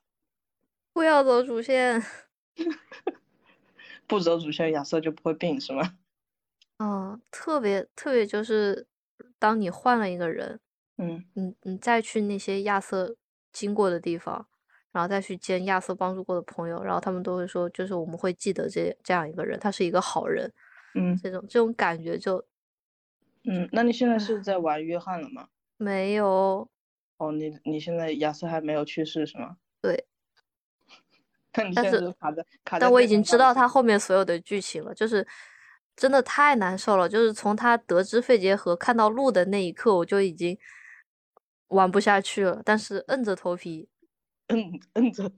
[0.94, 2.04] 不要走主线。
[4.08, 5.98] 不走主线，亚瑟就不会病，是吗？
[6.80, 8.88] 嗯，特别特别就是，
[9.40, 10.60] 当你换了一个人，
[10.98, 13.16] 嗯，你你再去那些亚瑟
[13.54, 14.48] 经过的地方，
[14.92, 20.52] 然后再去见亚瑟帮助过的朋友，然后他们都会说，就是我们会记得这这样一个人，他是一个好人，
[20.96, 22.44] 嗯，这种这种感觉就，
[23.46, 25.48] 嗯，那你现在是在玩约翰了吗？
[25.78, 26.70] 没有。
[27.18, 29.58] 哦，你你现在亚瑟还没有去世是吗？
[29.82, 30.06] 对。
[31.76, 35.28] 但是卡在卡但我已经知道他后面所有的剧情了，就是
[35.98, 37.10] 真的太难受了。
[37.10, 40.58] 就是从他得知肺结核看到路的那一刻，我就已经
[41.68, 42.62] 玩不下去了。
[42.64, 43.90] 但是硬着头皮，
[44.52, 45.32] 摁摁着，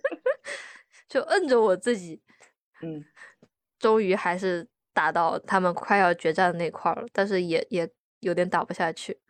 [1.08, 2.20] 就摁着我自己，
[2.82, 3.04] 嗯，
[3.78, 9.20] 终于还是打到他们快要决战的那块了，但是也也有点打不下去。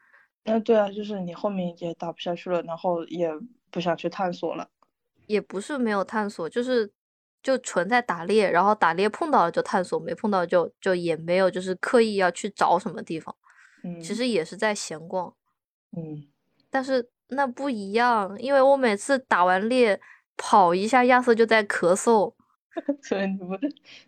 [0.44, 3.30] 嗯，对啊，就是你后面也打不下去了，然后也
[3.70, 4.70] 不想去探索了。
[5.26, 6.90] 也不是没有探索，就是
[7.42, 13.36] 就纯在打猎，然后打猎碰到了就探索，没碰到就就也没有，就是刻意要去找什么地方。
[13.84, 15.34] 嗯，其实也是在闲逛。
[15.96, 16.26] 嗯，
[16.70, 20.00] 但是那不一样，因为我每次打完猎
[20.36, 22.34] 跑一下，亚瑟就在咳嗽，
[23.02, 23.58] 所以你不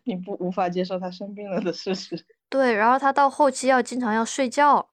[0.05, 2.25] 你不无法接受他生病了的事实。
[2.49, 4.91] 对，然后他到后期要经常要睡觉，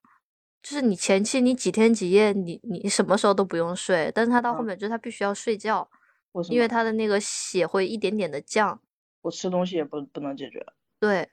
[0.63, 5.89] 就是你前期你几天几夜你你什么时候都不用睡，但是他到后面就是他必须要睡觉。
[6.47, 8.79] 因为他的那个血会一点点的降，
[9.21, 10.63] 我吃东西也不不能解决。
[10.99, 11.27] 对，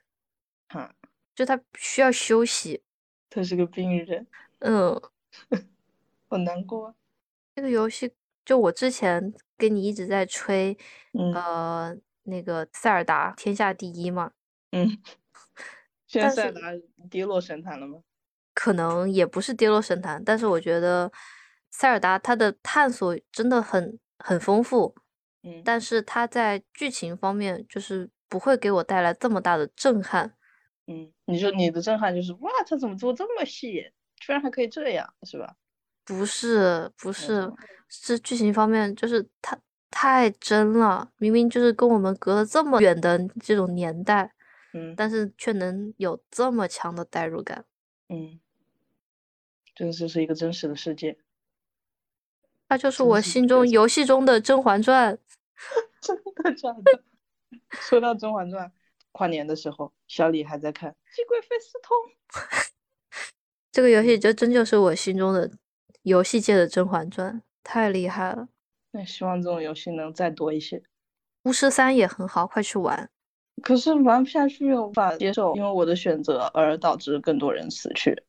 [0.70, 0.94] 哈，
[1.34, 2.82] 就他需要休息。
[3.28, 4.26] 他是个病人。
[4.61, 4.99] 嗯，
[6.28, 6.94] 好难过。
[7.54, 8.12] 这个游戏
[8.44, 10.76] 就我之前跟你一直在吹，
[11.34, 14.32] 呃，那个塞尔达天下第一嘛。
[14.72, 14.98] 嗯。
[16.06, 16.60] 现在塞尔达
[17.10, 18.00] 跌落神坛了吗？
[18.54, 21.10] 可能也不是跌落神坛，但是我觉得
[21.70, 23.98] 塞尔达它的探索真的很。
[24.18, 24.94] 很丰富，
[25.42, 30.34] 嗯，但是它在剧情方面就是不会给我带来这么大的震撼，
[30.86, 35.54] 嗯，你说你的震撼就是哇，它怎么做这么细，居然还可以这样，是吧？
[36.07, 37.52] 不是，不是，
[37.88, 39.59] 是剧情方面就是它
[39.90, 44.32] 太真了，明明就是跟我们隔了这么远的这种年代，
[44.72, 47.64] 嗯，但是却能有这么强的代入感，
[48.09, 48.38] 嗯，
[49.74, 51.18] 这就是一个真实的世界。
[52.68, 55.14] 它就是我心中游戏中的《甄嬛传》，
[56.00, 57.02] 真的假的？
[57.80, 58.66] 说到《甄嬛传》，
[59.12, 61.96] 跨年的时候，小李还在看《熹贵妃私通》。
[63.70, 65.48] 这个游戏就真就是我心中的
[66.07, 67.34] 游戏界的《甄嬛传》，
[67.64, 68.46] 太厉害了。
[68.92, 70.80] 那希望这种游戏能再多一些。
[71.42, 73.11] 巫师三也很好，快去玩。
[73.61, 78.22] 可是玩不下去，无法接受，因为我的选择而导致更多人死去。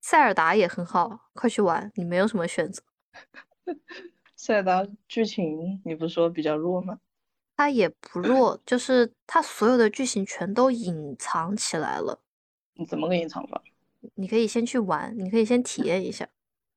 [0.00, 1.92] 塞尔达也很好，快去玩。
[1.96, 2.82] 你没有什么选择。
[4.34, 6.98] 塞尔达剧情你不是说比较弱吗？
[7.58, 12.22] 它也不弱，就是它所有的剧情全都隐藏起来了。
[12.72, 13.62] 你怎么个隐藏法？
[14.14, 16.26] 你可以先去玩，你可以先体验一下。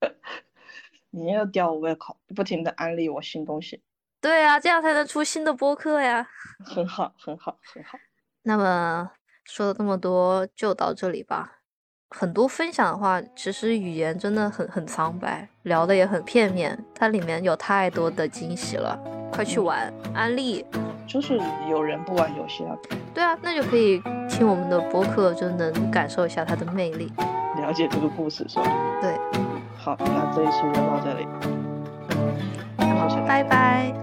[1.12, 3.82] 你又吊我胃口，不停的安利我新东西。
[4.22, 6.28] 对啊，这样才能出新的播客呀。
[6.66, 7.98] 很好，很好，很好。
[8.44, 9.12] 那么
[9.44, 11.60] 说了这么多，就到这里吧。
[12.10, 16.78] 很多分享的话，其实语言真的很很苍白，聊的也很片面。
[16.94, 18.98] 它里面有太多的惊喜了，
[19.32, 19.92] 快去玩！
[20.14, 20.66] 安利
[21.08, 21.40] 就是
[21.70, 22.78] 有人不玩游戏啊？
[23.14, 27.12] 对啊，那就可以听我们的播客，就能感受一下它的魅力，
[27.58, 28.66] 了解这个故事是吧？
[29.02, 29.18] 对。
[29.86, 31.28] 好，那这一期就到这里。
[32.80, 33.94] 好，拜拜。